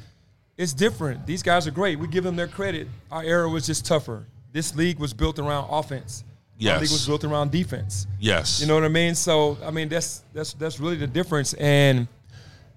it's 0.58 0.74
different. 0.74 1.26
These 1.26 1.44
guys 1.44 1.68
are 1.68 1.72
great. 1.72 2.00
We 2.00 2.08
give 2.08 2.24
them 2.24 2.36
their 2.36 2.48
credit. 2.48 2.88
Our 3.12 3.24
era 3.24 3.48
was 3.48 3.66
just 3.66 3.86
tougher. 3.86 4.26
This 4.52 4.76
league 4.76 5.00
was 5.00 5.14
built 5.14 5.38
around 5.40 5.68
offense. 5.70 6.24
Our 6.28 6.36
Yes. 6.58 6.82
league 6.82 6.92
was 6.92 7.06
built 7.06 7.24
around 7.26 7.52
defense. 7.52 8.08
Yes, 8.20 8.62
You 8.62 8.68
know 8.68 8.76
what 8.76 8.86
I 8.86 8.88
mean? 8.90 9.14
So 9.16 9.58
I 9.64 9.72
mean 9.72 9.88
that's 9.90 10.24
that's 10.34 10.54
that's 10.54 10.80
really 10.80 10.96
the 10.96 11.08
difference. 11.08 11.54
And 11.54 12.08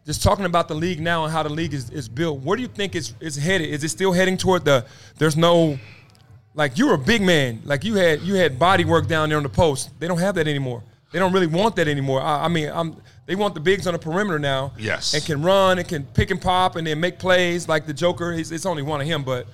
just 0.05 0.23
talking 0.23 0.45
about 0.45 0.69
the 0.69 0.75
league 0.75 1.01
now 1.01 1.25
and 1.25 1.33
how 1.33 1.43
the 1.43 1.49
league 1.51 1.75
is, 1.75 1.91
is 1.91 2.09
built, 2.09 2.41
where 2.41 2.57
do 2.57 2.63
you 2.63 2.69
think 2.69 2.95
it's 2.95 3.15
it's 3.21 3.37
headed? 3.37 3.69
Is 3.71 3.83
it 3.85 3.89
still 3.91 4.13
heading 4.13 4.37
toward 4.37 4.65
the 4.65 4.85
there's 5.17 5.37
no 5.37 5.79
like 6.59 6.77
you 6.77 6.89
were 6.89 6.95
a 6.95 6.99
big 6.99 7.23
man, 7.23 7.63
like 7.65 7.85
you 7.85 7.95
had 7.95 8.21
you 8.23 8.35
had 8.35 8.59
body 8.59 8.85
work 8.85 9.07
down 9.07 9.29
there 9.29 9.39
on 9.39 9.45
the 9.45 9.49
post. 9.49 9.91
They 10.01 10.09
don't 10.09 10.19
have 10.19 10.35
that 10.35 10.49
anymore. 10.49 10.83
They 11.13 11.21
don't 11.21 11.33
really 11.33 11.47
want 11.47 11.77
that 11.77 11.87
anymore. 11.87 12.21
I, 12.21 12.47
I 12.47 12.49
mean, 12.49 12.69
I'm 12.75 12.97
they 13.27 13.37
want 13.37 13.55
the 13.55 13.61
bigs 13.61 13.87
on 13.87 13.93
the 13.93 13.99
perimeter 14.01 14.41
now. 14.41 14.73
Yes. 14.77 15.15
and 15.15 15.25
can 15.25 15.41
run 15.41 15.79
and 15.79 15.87
can 15.87 16.05
pick 16.05 16.33
and 16.33 16.41
pop 16.41 16.75
and 16.75 16.85
then 16.85 16.99
make 16.99 17.21
plays 17.21 17.69
like 17.69 17.87
the 17.87 17.95
Joker. 17.95 18.33
It's 18.33 18.67
only 18.67 18.83
one 18.83 19.01
of 19.01 19.07
him, 19.07 19.23
but 19.23 19.47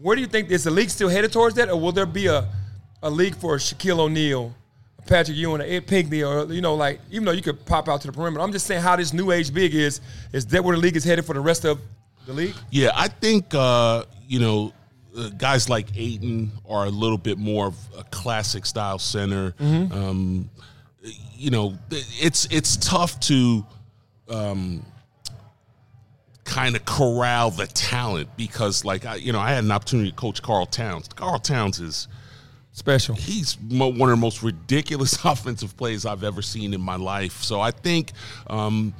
where 0.00 0.16
do 0.16 0.22
you 0.22 0.26
think 0.26 0.50
is 0.50 0.64
the 0.64 0.70
league 0.70 0.88
still 0.88 1.10
headed 1.10 1.32
towards 1.32 1.54
that, 1.56 1.68
or 1.68 1.78
will 1.78 1.92
there 1.92 2.06
be 2.06 2.26
a 2.26 2.48
a 3.02 3.10
league 3.10 3.36
for 3.36 3.56
Shaquille 3.56 3.98
O'Neal, 3.98 4.54
Patrick 5.06 5.36
Ewing, 5.36 5.60
Ed 5.60 5.86
Pinckney, 5.86 6.22
or 6.22 6.50
you 6.50 6.62
know, 6.62 6.74
like 6.74 6.98
even 7.10 7.26
though 7.26 7.32
you 7.32 7.42
could 7.42 7.62
pop 7.66 7.90
out 7.90 8.00
to 8.00 8.06
the 8.06 8.12
perimeter, 8.14 8.42
I'm 8.42 8.52
just 8.52 8.66
saying 8.66 8.80
how 8.80 8.96
this 8.96 9.12
new 9.12 9.32
age 9.32 9.52
big 9.52 9.74
is. 9.74 10.00
Is 10.32 10.46
that 10.46 10.64
where 10.64 10.74
the 10.74 10.80
league 10.80 10.96
is 10.96 11.04
headed 11.04 11.26
for 11.26 11.34
the 11.34 11.40
rest 11.40 11.66
of 11.66 11.78
the 12.26 12.32
league? 12.32 12.54
Yeah, 12.70 12.92
I 12.94 13.08
think 13.08 13.54
uh, 13.54 14.04
you 14.26 14.40
know 14.40 14.72
uh, 15.18 15.28
guys 15.30 15.68
like 15.68 15.88
Ayton 15.96 16.52
are 16.68 16.86
a 16.86 16.90
little 16.90 17.18
bit 17.18 17.38
more 17.38 17.66
of 17.66 17.76
a 17.98 18.04
classic 18.04 18.64
style 18.66 18.98
center. 18.98 19.54
Um, 19.60 20.50
you 21.36 21.50
know, 21.50 21.76
it's 21.90 22.46
it's 22.50 22.76
tough 22.76 23.18
to 23.20 23.64
um, 24.28 24.84
kind 26.44 26.76
of 26.76 26.84
corral 26.84 27.50
the 27.50 27.66
talent 27.66 28.28
because, 28.36 28.84
like, 28.84 29.06
I, 29.06 29.16
you 29.16 29.32
know, 29.32 29.38
I 29.38 29.50
had 29.50 29.64
an 29.64 29.70
opportunity 29.70 30.10
to 30.10 30.16
coach 30.16 30.42
Karl 30.42 30.66
Towns. 30.66 31.08
Karl 31.08 31.38
Towns 31.38 31.78
is 31.80 32.08
Special. 32.72 33.14
he's 33.16 33.58
mo- 33.60 33.88
one 33.88 34.08
of 34.10 34.16
the 34.16 34.20
most 34.20 34.42
ridiculous 34.42 35.12
offensive 35.24 35.76
plays 35.76 36.06
I've 36.06 36.24
ever 36.24 36.42
seen 36.42 36.74
in 36.74 36.80
my 36.80 36.96
life. 36.96 37.42
So 37.42 37.60
I 37.60 37.70
think 37.70 38.12
um, 38.48 38.94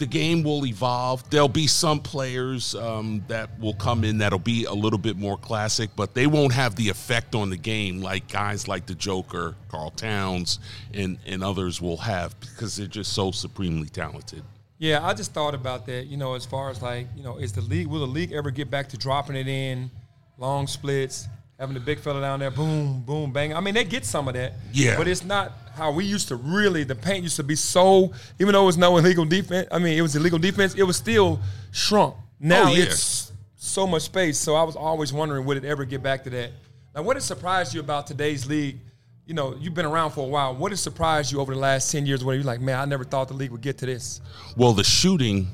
the 0.00 0.06
game 0.06 0.42
will 0.42 0.66
evolve. 0.66 1.28
There'll 1.30 1.48
be 1.48 1.66
some 1.66 2.00
players 2.00 2.74
um, 2.74 3.22
that 3.28 3.50
will 3.60 3.74
come 3.74 4.02
in 4.02 4.18
that'll 4.18 4.38
be 4.38 4.64
a 4.64 4.72
little 4.72 4.98
bit 4.98 5.16
more 5.16 5.36
classic, 5.36 5.90
but 5.94 6.14
they 6.14 6.26
won't 6.26 6.54
have 6.54 6.74
the 6.74 6.88
effect 6.88 7.34
on 7.34 7.50
the 7.50 7.56
game 7.56 8.00
like 8.00 8.26
guys 8.26 8.66
like 8.66 8.86
the 8.86 8.94
Joker, 8.94 9.54
Karl 9.68 9.90
Towns, 9.90 10.58
and 10.92 11.18
and 11.26 11.44
others 11.44 11.80
will 11.80 11.98
have 11.98 12.34
because 12.40 12.76
they're 12.76 12.86
just 12.86 13.12
so 13.12 13.30
supremely 13.30 13.88
talented. 13.88 14.42
Yeah, 14.78 15.06
I 15.06 15.12
just 15.12 15.34
thought 15.34 15.54
about 15.54 15.86
that. 15.86 16.06
You 16.06 16.16
know, 16.16 16.34
as 16.34 16.46
far 16.46 16.70
as 16.70 16.80
like, 16.80 17.06
you 17.14 17.22
know, 17.22 17.36
is 17.36 17.52
the 17.52 17.60
league 17.60 17.86
will 17.86 18.00
the 18.00 18.06
league 18.06 18.32
ever 18.32 18.50
get 18.50 18.70
back 18.70 18.88
to 18.88 18.96
dropping 18.96 19.36
it 19.36 19.46
in 19.46 19.90
long 20.38 20.66
splits, 20.66 21.28
having 21.60 21.74
the 21.74 21.80
big 21.80 22.00
fella 22.00 22.20
down 22.22 22.40
there, 22.40 22.50
boom, 22.50 23.02
boom, 23.02 23.32
bang. 23.32 23.54
I 23.54 23.60
mean, 23.60 23.74
they 23.74 23.84
get 23.84 24.06
some 24.06 24.26
of 24.26 24.34
that. 24.34 24.54
Yeah. 24.72 24.96
But 24.96 25.06
it's 25.06 25.22
not 25.22 25.52
how 25.74 25.92
we 25.92 26.04
used 26.06 26.28
to 26.28 26.36
really. 26.36 26.84
The 26.84 26.94
paint 26.94 27.22
used 27.22 27.36
to 27.36 27.42
be 27.44 27.54
so, 27.54 28.12
even 28.40 28.54
though 28.54 28.62
it 28.62 28.66
was 28.66 28.78
no 28.78 28.96
illegal 28.96 29.26
defense. 29.26 29.68
I 29.70 29.78
mean, 29.78 29.96
it 29.96 30.00
was 30.02 30.16
illegal 30.16 30.38
defense. 30.38 30.74
It 30.74 30.82
was 30.84 30.96
still 30.96 31.38
shrunk. 31.70 32.14
Oh, 32.16 32.22
now 32.40 32.68
Oh, 32.68 32.72
yeah. 32.72 32.84
it's 32.84 33.30
so 33.56 33.86
much 33.86 34.02
space. 34.02 34.38
So 34.38 34.54
I 34.56 34.62
was 34.62 34.74
always 34.74 35.12
wondering, 35.12 35.44
would 35.44 35.58
it 35.58 35.64
ever 35.66 35.84
get 35.84 36.02
back 36.02 36.24
to 36.24 36.30
that? 36.30 36.50
Now, 36.94 37.02
what 37.02 37.16
has 37.16 37.24
surprised 37.26 37.74
you 37.74 37.80
about 37.80 38.06
today's 38.06 38.46
league? 38.46 38.78
You 39.26 39.34
know, 39.34 39.54
you've 39.60 39.74
been 39.74 39.86
around 39.86 40.10
for 40.12 40.24
a 40.24 40.28
while. 40.28 40.56
What 40.56 40.72
has 40.72 40.80
surprised 40.80 41.30
you 41.30 41.40
over 41.40 41.52
the 41.54 41.60
last 41.60 41.92
ten 41.92 42.04
years? 42.06 42.24
Where 42.24 42.34
you're 42.34 42.42
like, 42.44 42.60
man, 42.60 42.80
I 42.80 42.84
never 42.86 43.04
thought 43.04 43.28
the 43.28 43.34
league 43.34 43.52
would 43.52 43.60
get 43.60 43.78
to 43.78 43.86
this. 43.86 44.20
Well, 44.56 44.72
the 44.72 44.82
shooting, 44.82 45.46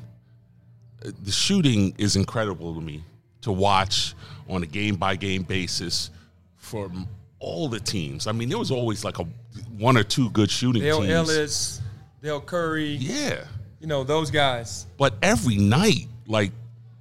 the 1.03 1.33
shooting 1.33 1.95
is 1.99 2.14
incredible 2.16 2.75
to 2.75 2.81
me 2.81 3.03
to 3.46 3.52
watch 3.52 4.14
on 4.48 4.64
a 4.64 4.66
game 4.66 4.96
by 4.96 5.14
game 5.14 5.44
basis 5.44 6.11
from 6.56 7.06
all 7.38 7.68
the 7.68 7.78
teams. 7.78 8.26
I 8.26 8.32
mean, 8.32 8.48
there 8.48 8.59
was 8.59 8.72
always 8.72 9.04
like 9.04 9.20
a 9.20 9.26
one 9.78 9.96
or 9.96 10.02
two 10.02 10.30
good 10.30 10.50
shooting 10.50 10.82
Dale 10.82 10.98
teams. 10.98 11.12
Ellis, 11.12 11.80
Dell 12.22 12.40
Curry, 12.40 12.96
Yeah, 12.96 13.44
you 13.80 13.87
know, 13.87 14.02
those 14.02 14.32
guys. 14.32 14.87
but 14.98 15.14
every 15.22 15.56
night, 15.59 16.09
like 16.26 16.50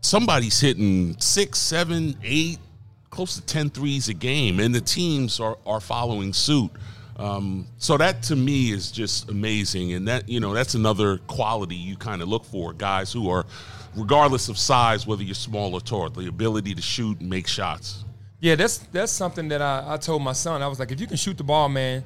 somebody's 0.01 0.59
hitting 0.59 1.19
six, 1.19 1.57
seven, 1.57 2.15
eight, 2.23 2.59
close 3.09 3.33
to 3.35 3.41
10 3.41 3.71
threes 3.71 4.07
a 4.07 4.13
game, 4.13 4.59
and 4.59 4.73
the 4.75 4.81
teams 4.81 5.39
are, 5.39 5.57
are 5.65 5.79
following 5.79 6.31
suit. 6.31 6.69
Um, 7.17 7.65
so 7.79 7.97
that 7.97 8.21
to 8.23 8.35
me 8.35 8.71
is 8.71 8.91
just 8.91 9.29
amazing, 9.29 9.93
and 9.93 10.07
that 10.07 10.29
you 10.29 10.39
know 10.39 10.53
that's 10.53 10.75
another 10.75 11.17
quality 11.25 11.75
you 11.75 11.95
kind 11.97 12.21
of 12.21 12.27
look 12.27 12.45
for 12.45 12.71
guys 12.73 13.11
who 13.11 13.29
are, 13.31 13.45
regardless 13.95 14.49
of 14.49 14.57
size, 14.57 15.07
whether 15.07 15.23
you're 15.23 15.35
small 15.35 15.73
or 15.73 15.81
tall, 15.81 16.09
the 16.09 16.27
ability 16.27 16.75
to 16.75 16.81
shoot 16.81 17.19
and 17.19 17.29
make 17.29 17.47
shots. 17.47 18.03
Yeah, 18.39 18.55
that's 18.55 18.77
that's 18.77 19.11
something 19.11 19.47
that 19.49 19.61
I, 19.61 19.83
I 19.87 19.97
told 19.97 20.21
my 20.21 20.33
son. 20.33 20.61
I 20.61 20.67
was 20.67 20.79
like, 20.79 20.91
if 20.91 20.99
you 20.99 21.07
can 21.07 21.17
shoot 21.17 21.37
the 21.37 21.43
ball, 21.43 21.69
man, 21.69 22.03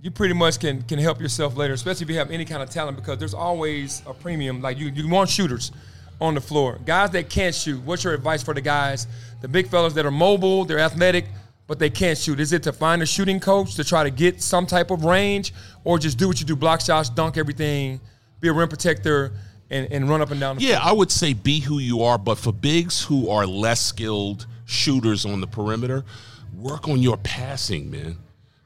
you 0.00 0.10
pretty 0.10 0.34
much 0.34 0.58
can 0.58 0.82
can 0.82 0.98
help 0.98 1.20
yourself 1.20 1.56
later, 1.56 1.74
especially 1.74 2.04
if 2.04 2.10
you 2.10 2.16
have 2.16 2.30
any 2.30 2.44
kind 2.44 2.62
of 2.62 2.70
talent, 2.70 2.96
because 2.96 3.18
there's 3.18 3.34
always 3.34 4.02
a 4.06 4.14
premium. 4.14 4.62
Like 4.62 4.78
you, 4.78 4.88
you 4.88 5.08
want 5.08 5.28
shooters 5.28 5.72
on 6.20 6.34
the 6.34 6.40
floor, 6.40 6.78
guys 6.86 7.10
that 7.10 7.28
can't 7.28 7.54
shoot. 7.54 7.82
What's 7.82 8.04
your 8.04 8.14
advice 8.14 8.42
for 8.42 8.54
the 8.54 8.60
guys, 8.60 9.08
the 9.40 9.48
big 9.48 9.68
fellas 9.68 9.92
that 9.94 10.06
are 10.06 10.10
mobile, 10.10 10.64
they're 10.64 10.78
athletic, 10.78 11.26
but 11.66 11.78
they 11.80 11.90
can't 11.90 12.16
shoot? 12.16 12.38
Is 12.38 12.52
it 12.52 12.62
to 12.62 12.72
find 12.72 13.02
a 13.02 13.06
shooting 13.06 13.40
coach 13.40 13.74
to 13.74 13.84
try 13.84 14.04
to 14.04 14.10
get 14.10 14.40
some 14.40 14.66
type 14.66 14.90
of 14.90 15.04
range, 15.04 15.52
or 15.84 15.98
just 15.98 16.18
do 16.18 16.28
what 16.28 16.38
you 16.38 16.46
do, 16.46 16.54
block 16.54 16.80
shots, 16.80 17.10
dunk 17.10 17.36
everything, 17.36 18.00
be 18.40 18.48
a 18.48 18.52
rim 18.52 18.68
protector, 18.68 19.32
and, 19.72 19.90
and 19.90 20.08
run 20.08 20.20
up 20.20 20.30
and 20.30 20.38
down 20.38 20.56
the 20.56 20.62
Yeah, 20.62 20.80
I 20.82 20.92
would 20.92 21.10
say 21.10 21.32
be 21.32 21.60
who 21.60 21.78
you 21.78 22.02
are, 22.02 22.18
but 22.18 22.38
for 22.38 22.52
bigs 22.52 23.02
who 23.02 23.30
are 23.30 23.46
less 23.46 23.80
skilled 23.80 24.46
shooters 24.66 25.24
on 25.24 25.40
the 25.40 25.46
perimeter, 25.46 26.04
work 26.56 26.88
on 26.88 27.00
your 27.00 27.16
passing, 27.16 27.90
man. 27.90 28.18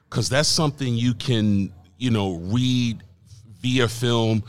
Cause 0.09 0.29
that's 0.29 0.49
something 0.49 0.93
you 0.93 1.13
can, 1.13 1.73
you 1.97 2.11
know, 2.11 2.35
read 2.35 3.03
via 3.61 3.87
film, 3.87 4.43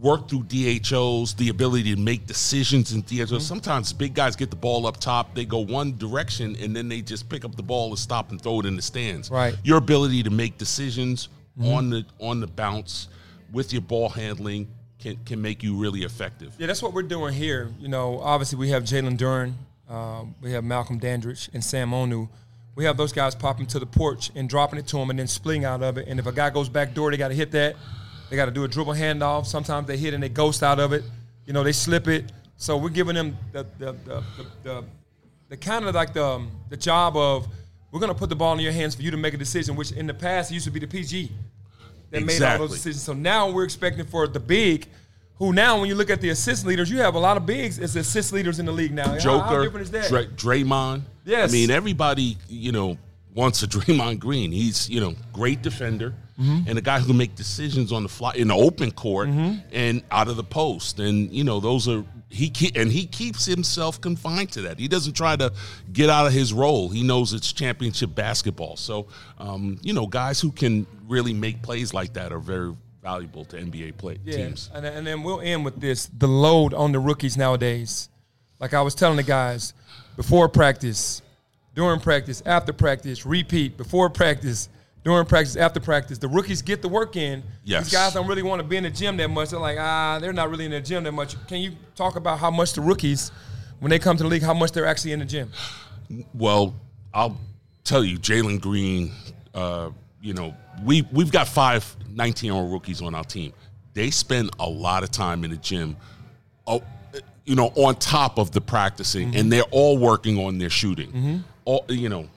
work 0.00 0.28
through 0.28 0.44
DHOs, 0.44 1.34
the 1.34 1.48
ability 1.48 1.94
to 1.94 2.00
make 2.00 2.26
decisions 2.26 2.92
in 2.92 3.02
DHOs. 3.02 3.30
Mm-hmm. 3.30 3.38
Sometimes 3.38 3.92
big 3.92 4.14
guys 4.14 4.36
get 4.36 4.50
the 4.50 4.56
ball 4.56 4.86
up 4.86 4.98
top, 4.98 5.34
they 5.34 5.44
go 5.44 5.58
one 5.58 5.96
direction, 5.96 6.56
and 6.60 6.74
then 6.74 6.88
they 6.88 7.00
just 7.00 7.28
pick 7.28 7.44
up 7.44 7.56
the 7.56 7.62
ball 7.62 7.88
and 7.88 7.98
stop 7.98 8.30
and 8.30 8.40
throw 8.40 8.60
it 8.60 8.66
in 8.66 8.76
the 8.76 8.82
stands. 8.82 9.30
Right. 9.30 9.56
Your 9.64 9.78
ability 9.78 10.22
to 10.24 10.30
make 10.30 10.58
decisions 10.58 11.28
mm-hmm. 11.58 11.72
on 11.72 11.90
the 11.90 12.04
on 12.20 12.40
the 12.40 12.46
bounce 12.48 13.08
with 13.52 13.72
your 13.72 13.82
ball 13.82 14.08
handling 14.08 14.68
can 15.02 15.18
can 15.24 15.42
make 15.42 15.62
you 15.62 15.74
really 15.76 16.04
effective. 16.04 16.54
Yeah, 16.58 16.68
that's 16.68 16.82
what 16.82 16.94
we're 16.94 17.02
doing 17.02 17.34
here. 17.34 17.70
You 17.78 17.88
know, 17.88 18.20
obviously 18.20 18.58
we 18.58 18.70
have 18.70 18.84
Jalen 18.84 19.18
Duren, 19.18 19.54
um, 19.92 20.34
we 20.40 20.52
have 20.52 20.64
Malcolm 20.64 20.98
Dandridge, 20.98 21.50
and 21.52 21.62
Sam 21.62 21.90
Onu. 21.90 22.28
We 22.74 22.84
have 22.84 22.96
those 22.96 23.12
guys 23.12 23.34
popping 23.34 23.66
to 23.66 23.78
the 23.78 23.86
porch 23.86 24.30
and 24.34 24.48
dropping 24.48 24.78
it 24.78 24.86
to 24.88 24.96
them 24.96 25.10
and 25.10 25.18
then 25.18 25.26
splitting 25.26 25.66
out 25.66 25.82
of 25.82 25.98
it. 25.98 26.08
And 26.08 26.18
if 26.18 26.26
a 26.26 26.32
guy 26.32 26.48
goes 26.48 26.70
back 26.70 26.94
door, 26.94 27.10
they 27.10 27.18
got 27.18 27.28
to 27.28 27.34
hit 27.34 27.50
that. 27.50 27.76
They 28.30 28.36
got 28.36 28.46
to 28.46 28.50
do 28.50 28.64
a 28.64 28.68
dribble 28.68 28.94
handoff. 28.94 29.44
Sometimes 29.44 29.86
they 29.86 29.98
hit 29.98 30.14
and 30.14 30.22
they 30.22 30.30
ghost 30.30 30.62
out 30.62 30.80
of 30.80 30.94
it. 30.94 31.04
You 31.44 31.52
know, 31.52 31.62
they 31.62 31.72
slip 31.72 32.08
it. 32.08 32.32
So 32.56 32.78
we're 32.78 32.88
giving 32.88 33.14
them 33.14 33.36
the 33.52 33.66
the 33.78 33.92
the, 33.92 34.24
the, 34.36 34.46
the, 34.62 34.84
the 35.50 35.56
kind 35.56 35.84
of 35.84 35.94
like 35.94 36.14
the 36.14 36.24
um, 36.24 36.50
the 36.70 36.76
job 36.76 37.16
of 37.16 37.46
we're 37.90 38.00
going 38.00 38.12
to 38.12 38.18
put 38.18 38.30
the 38.30 38.36
ball 38.36 38.54
in 38.54 38.60
your 38.60 38.72
hands 38.72 38.94
for 38.94 39.02
you 39.02 39.10
to 39.10 39.18
make 39.18 39.34
a 39.34 39.36
decision, 39.36 39.76
which 39.76 39.92
in 39.92 40.06
the 40.06 40.14
past 40.14 40.50
used 40.50 40.64
to 40.64 40.70
be 40.70 40.80
the 40.80 40.86
PG 40.86 41.30
that 42.12 42.20
made 42.20 42.30
all 42.30 42.34
Exactly. 42.36 42.66
those 42.68 42.76
decisions. 42.76 43.02
So 43.02 43.12
now 43.12 43.50
we're 43.50 43.64
expecting 43.64 44.06
for 44.06 44.26
the 44.28 44.38
big, 44.40 44.86
who 45.38 45.52
now 45.52 45.80
when 45.80 45.88
you 45.88 45.94
look 45.96 46.10
at 46.10 46.20
the 46.20 46.28
assist 46.30 46.64
leaders, 46.64 46.88
you 46.90 46.98
have 47.00 47.14
a 47.14 47.18
lot 47.18 47.36
of 47.36 47.44
bigs 47.46 47.78
as 47.80 47.96
assist 47.96 48.32
leaders 48.32 48.58
in 48.60 48.66
the 48.66 48.72
league 48.72 48.92
now. 48.92 49.18
Joker, 49.18 49.44
how 49.44 49.62
different 49.62 49.84
is 49.84 49.90
that? 49.90 50.08
Dray- 50.08 50.26
Draymond. 50.62 51.02
Yes. 51.24 51.50
I 51.50 51.52
mean, 51.52 51.70
everybody, 51.70 52.36
you 52.48 52.70
know, 52.72 52.96
wants 53.34 53.62
a 53.62 53.66
Draymond 53.74 54.20
Green. 54.20 54.52
He's, 54.52 54.88
you 54.88 55.00
know, 55.00 55.14
great 55.32 55.62
defender 55.62 56.14
Mm-hmm. 56.40 56.66
and 56.66 56.78
a 56.78 56.80
guy 56.80 56.98
who 56.98 57.08
can 57.08 57.18
make 57.18 57.34
decisions 57.36 57.92
on 57.92 58.02
the 58.02 58.08
fly 58.08 58.32
in 58.34 58.48
the 58.48 58.54
open 58.56 58.90
court 58.90 59.28
and 59.28 60.02
out 60.10 60.28
of 60.28 60.36
the 60.36 60.42
post. 60.42 60.98
And, 60.98 61.30
you 61.30 61.44
know, 61.44 61.60
those 61.60 61.86
are 61.86 62.02
he 62.32 62.48
ke- 62.50 62.76
and 62.76 62.90
he 62.90 63.06
keeps 63.06 63.44
himself 63.44 64.00
confined 64.00 64.50
to 64.52 64.62
that. 64.62 64.78
He 64.78 64.88
doesn't 64.88 65.12
try 65.12 65.36
to 65.36 65.52
get 65.92 66.08
out 66.10 66.26
of 66.26 66.32
his 66.32 66.52
role. 66.52 66.88
He 66.88 67.02
knows 67.02 67.32
it's 67.34 67.52
championship 67.52 68.14
basketball. 68.14 68.76
So, 68.76 69.06
um, 69.38 69.78
you 69.82 69.92
know, 69.92 70.06
guys 70.06 70.40
who 70.40 70.50
can 70.50 70.86
really 71.06 71.32
make 71.34 71.60
plays 71.62 71.92
like 71.92 72.14
that 72.14 72.32
are 72.32 72.38
very 72.38 72.74
valuable 73.02 73.44
to 73.46 73.56
NBA 73.56 73.98
play 73.98 74.18
Yeah, 74.24 74.36
teams. 74.36 74.70
and, 74.72 74.86
and 74.86 75.06
then 75.06 75.22
we'll 75.22 75.40
end 75.40 75.64
with 75.64 75.80
this: 75.80 76.06
the 76.18 76.28
load 76.28 76.72
on 76.72 76.92
the 76.92 76.98
rookies 76.98 77.36
nowadays. 77.36 78.08
Like 78.60 78.74
I 78.74 78.80
was 78.82 78.94
telling 78.94 79.16
the 79.16 79.22
guys, 79.24 79.74
before 80.16 80.48
practice, 80.48 81.20
during 81.74 82.00
practice, 82.00 82.42
after 82.46 82.72
practice, 82.72 83.26
repeat 83.26 83.76
before 83.76 84.08
practice, 84.08 84.68
during 85.04 85.26
practice, 85.26 85.56
after 85.56 85.80
practice. 85.80 86.18
The 86.18 86.28
rookies 86.28 86.62
get 86.62 86.82
the 86.82 86.88
work 86.88 87.16
in. 87.16 87.42
Yes. 87.64 87.84
These 87.84 87.92
guys 87.92 88.14
don't 88.14 88.26
really 88.26 88.42
want 88.42 88.62
to 88.62 88.66
be 88.66 88.76
in 88.76 88.84
the 88.84 88.90
gym 88.90 89.16
that 89.16 89.28
much. 89.28 89.50
They're 89.50 89.58
like, 89.60 89.78
ah, 89.78 90.18
they're 90.20 90.32
not 90.32 90.50
really 90.50 90.64
in 90.64 90.70
the 90.70 90.80
gym 90.80 91.04
that 91.04 91.12
much. 91.12 91.34
Can 91.48 91.58
you 91.58 91.72
talk 91.94 92.16
about 92.16 92.38
how 92.38 92.50
much 92.50 92.72
the 92.74 92.80
rookies, 92.80 93.32
when 93.80 93.90
they 93.90 93.98
come 93.98 94.16
to 94.16 94.22
the 94.22 94.28
league, 94.28 94.42
how 94.42 94.54
much 94.54 94.72
they're 94.72 94.86
actually 94.86 95.12
in 95.12 95.18
the 95.18 95.24
gym? 95.24 95.50
Well, 96.34 96.74
I'll 97.12 97.38
tell 97.84 98.04
you, 98.04 98.18
Jalen 98.18 98.60
Green. 98.60 99.12
Uh, 99.54 99.90
you 100.20 100.34
know, 100.34 100.54
we 100.84 101.02
we've 101.12 101.32
got 101.32 101.48
five 101.48 101.96
19 102.10 102.46
year 102.52 102.54
old 102.54 102.72
rookies 102.72 103.02
on 103.02 103.14
our 103.14 103.24
team. 103.24 103.52
They 103.94 104.10
spend 104.10 104.50
a 104.58 104.68
lot 104.68 105.02
of 105.02 105.10
time 105.10 105.44
in 105.44 105.50
the 105.50 105.56
gym. 105.56 105.96
Oh, 106.66 106.82
you 107.44 107.56
know, 107.56 107.66
on 107.74 107.96
top 107.96 108.38
of 108.38 108.52
the 108.52 108.60
practicing, 108.60 109.34
and 109.34 109.50
they're 109.52 109.62
all 109.72 109.98
working 109.98 110.38
on 110.38 110.58
their 110.58 110.70
shooting. 110.70 111.44
All 111.64 111.84
you 111.88 112.08
know, 112.08 112.28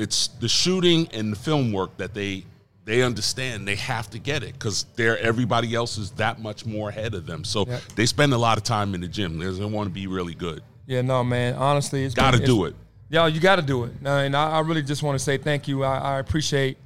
it's 0.00 0.28
the 0.28 0.48
shooting 0.48 1.08
and 1.12 1.32
the 1.32 1.36
film 1.36 1.72
work 1.72 1.96
that 1.98 2.14
they 2.14 2.44
they 2.86 3.02
understand 3.02 3.68
they 3.68 3.76
have 3.76 4.08
to 4.10 4.18
get 4.18 4.42
it 4.42 4.54
because 4.54 4.84
they're 4.96 5.18
everybody 5.18 5.74
else 5.74 5.98
is 5.98 6.10
that 6.12 6.40
much 6.40 6.64
more 6.64 6.88
ahead 6.88 7.14
of 7.14 7.26
them. 7.26 7.44
So 7.44 7.66
Yeah. 7.66 7.78
they 7.94 8.06
spend 8.06 8.32
a 8.32 8.38
lot 8.38 8.56
of 8.58 8.64
time 8.64 8.94
in 8.94 9.00
the 9.02 9.08
gym. 9.08 9.38
They 9.38 9.64
want 9.64 9.88
to 9.88 9.94
be 9.94 10.06
really 10.06 10.34
good. 10.34 10.62
Yeah, 10.86 11.02
no, 11.02 11.22
man. 11.22 11.54
Honestly, 11.54 12.04
it's 12.04 12.14
Got 12.14 12.32
to 12.32 12.44
do 12.44 12.64
it. 12.64 12.74
Yeah, 13.10 13.26
you 13.26 13.38
got 13.40 13.56
to 13.56 13.62
do 13.62 13.84
it. 13.84 13.92
And 14.04 14.34
I, 14.36 14.50
I 14.52 14.60
really 14.60 14.82
just 14.82 15.02
want 15.02 15.16
to 15.18 15.22
say 15.22 15.36
thank 15.36 15.68
you. 15.68 15.84
I, 15.84 15.98
I 15.98 16.18
appreciate. 16.18 16.78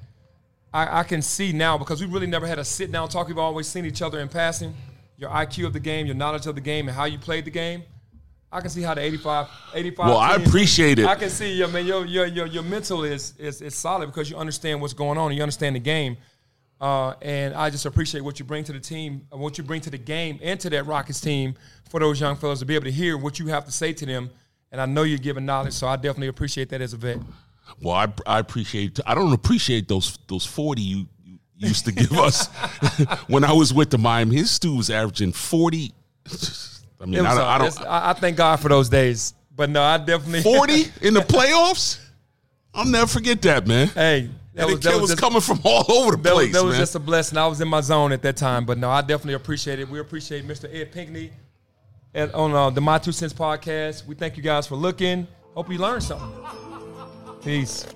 I, 0.73 1.01
I 1.01 1.03
can 1.05 1.23
see 1.23 1.53
now 1.53 1.79
because 1.79 2.01
we 2.01 2.07
really 2.07 2.27
never 2.27 2.47
had 2.47 2.59
a 2.59 2.65
sit 2.65 2.91
down 2.91 3.09
talk. 3.09 3.29
We've 3.29 3.39
always 3.39 3.69
seen 3.69 3.87
each 3.87 4.03
other 4.03 4.19
in 4.21 4.29
passing. 4.29 4.75
Your 5.17 5.31
IQ 5.31 5.67
of 5.67 5.73
the 5.73 5.81
game, 5.81 6.07
your 6.07 6.17
knowledge 6.17 6.47
of 6.47 6.55
the 6.57 6.61
game, 6.61 6.89
and 6.89 6.97
how 6.97 7.05
you 7.05 7.19
played 7.19 7.45
the 7.45 7.51
game. 7.51 7.85
I 8.55 8.61
can 8.61 8.71
see 8.71 8.83
how 8.83 8.95
the 8.95 9.01
85, 9.01 9.49
85 9.75 10.07
Well, 10.07 10.17
I 10.17 10.37
appreciate 10.37 11.01
it. 11.01 11.07
I 11.07 11.17
can 11.17 11.29
see, 11.29 11.55
your 11.55 11.67
man, 11.67 11.85
your 11.85 12.07
your 12.07 12.27
your, 12.27 12.47
your 12.47 12.63
mental 12.63 13.03
is, 13.03 13.35
is 13.37 13.61
is 13.61 13.75
solid 13.75 14.07
because 14.07 14.31
you 14.31 14.37
understand 14.37 14.81
what's 14.81 14.95
going 14.95 15.19
on 15.19 15.27
and 15.33 15.37
you 15.37 15.43
understand 15.43 15.75
the 15.75 15.81
game. 15.81 16.17
Uh, 16.81 17.15
and 17.21 17.55
I 17.55 17.69
just 17.71 17.85
appreciate 17.85 18.21
what 18.21 18.39
you 18.39 18.45
bring 18.45 18.63
to 18.65 18.73
the 18.73 18.79
team, 18.79 19.27
what 19.31 19.59
you 19.59 19.65
bring 19.65 19.81
to 19.81 19.91
the 19.91 19.99
game, 19.99 20.39
and 20.41 20.61
to 20.61 20.71
that 20.71 20.87
Rockets 20.87 21.21
team 21.21 21.55
for 21.91 21.99
those 21.99 22.21
young 22.21 22.37
fellas 22.37 22.61
to 22.61 22.65
be 22.65 22.77
able 22.77 22.85
to 22.85 22.93
hear 22.93 23.19
what 23.19 23.41
you 23.41 23.49
have 23.49 23.65
to 23.65 23.73
say 23.73 23.93
to 23.93 24.07
them. 24.07 24.31
And 24.71 24.81
I 24.81 24.87
know 24.87 25.03
you're 25.03 25.19
giving 25.19 25.45
knowledge, 25.45 25.73
so 25.73 25.89
I 25.89 25.97
definitely 25.97 26.29
appreciate 26.29 26.69
that 26.69 26.81
as 26.81 26.93
a 26.93 26.97
vet. 26.97 27.19
Well, 27.81 27.95
I, 27.95 28.13
I 28.25 28.39
appreciate. 28.39 29.01
I 29.05 29.15
don't 29.17 29.33
appreciate 29.33 29.89
those 29.89 30.17
those 30.29 30.47
forty 30.47 30.83
you, 30.83 31.07
you 31.25 31.69
used 31.69 31.87
to 31.87 31.93
give 31.93 32.13
us 32.13 32.47
when 33.27 33.43
I 33.43 33.53
was 33.53 33.75
with 33.75 33.91
the 33.91 33.99
Miami. 33.99 34.37
His 34.37 34.53
stu 34.53 34.77
was 34.77 34.91
averaging 34.91 35.33
forty. 35.33 35.93
I 37.01 37.07
mean, 37.07 37.23
was, 37.23 37.27
I, 37.27 37.59
don't- 37.59 37.81
I 37.81 37.83
don't 37.83 37.87
I, 37.87 38.13
thank 38.15 38.37
God 38.37 38.61
for 38.61 38.69
those 38.69 38.89
days. 38.89 39.35
But 39.55 39.71
no, 39.71 39.83
I 39.83 39.99
definitely 39.99 40.43
forty 40.55 40.85
in 41.03 41.15
the 41.15 41.21
playoffs. 41.21 42.01
I'll 42.73 42.85
never 42.85 43.07
forget 43.07 43.41
that, 43.43 43.67
man. 43.67 43.87
hey, 43.89 44.31
that 44.55 44.63
and 44.63 44.71
was, 44.73 44.81
the 44.81 44.89
kid 44.89 44.95
was 44.95 45.01
was, 45.03 45.11
just, 45.11 45.21
coming 45.21 45.41
from 45.41 45.61
all 45.65 45.85
over 45.93 46.17
the 46.17 46.23
that 46.23 46.35
was, 46.35 46.45
place, 46.47 46.53
that 46.55 46.65
was 46.65 46.77
just 46.77 46.95
a 46.97 46.99
blessing. 46.99 47.39
I 47.39 47.47
was 47.47 47.61
in 47.61 47.69
my 47.69 47.81
zone 47.81 48.13
at 48.13 48.23
that 48.23 48.37
time. 48.37 48.65
But 48.65 48.79
no, 48.79 48.91
I 48.91 49.01
definitely 49.01 49.35
appreciate 49.35 49.79
it. 49.79 49.89
We 49.89 50.01
appreciate 50.01 50.47
Mr. 50.47 50.73
Ed 50.73 50.91
Pinckney 50.91 51.31
at, 52.15 52.35
on 52.35 52.53
uh, 52.53 52.71
the 52.71 52.81
My 52.81 52.99
Two 52.99 53.13
Cents 53.13 53.33
podcast. 53.33 54.07
We 54.07 54.15
thank 54.15 54.37
you 54.37 54.43
guys 54.43 54.67
for 54.67 54.77
looking. 54.77 55.27
Hope 55.55 55.71
you 55.71 55.79
learned 55.79 56.03
something. 56.03 56.31
Peace. 57.43 57.87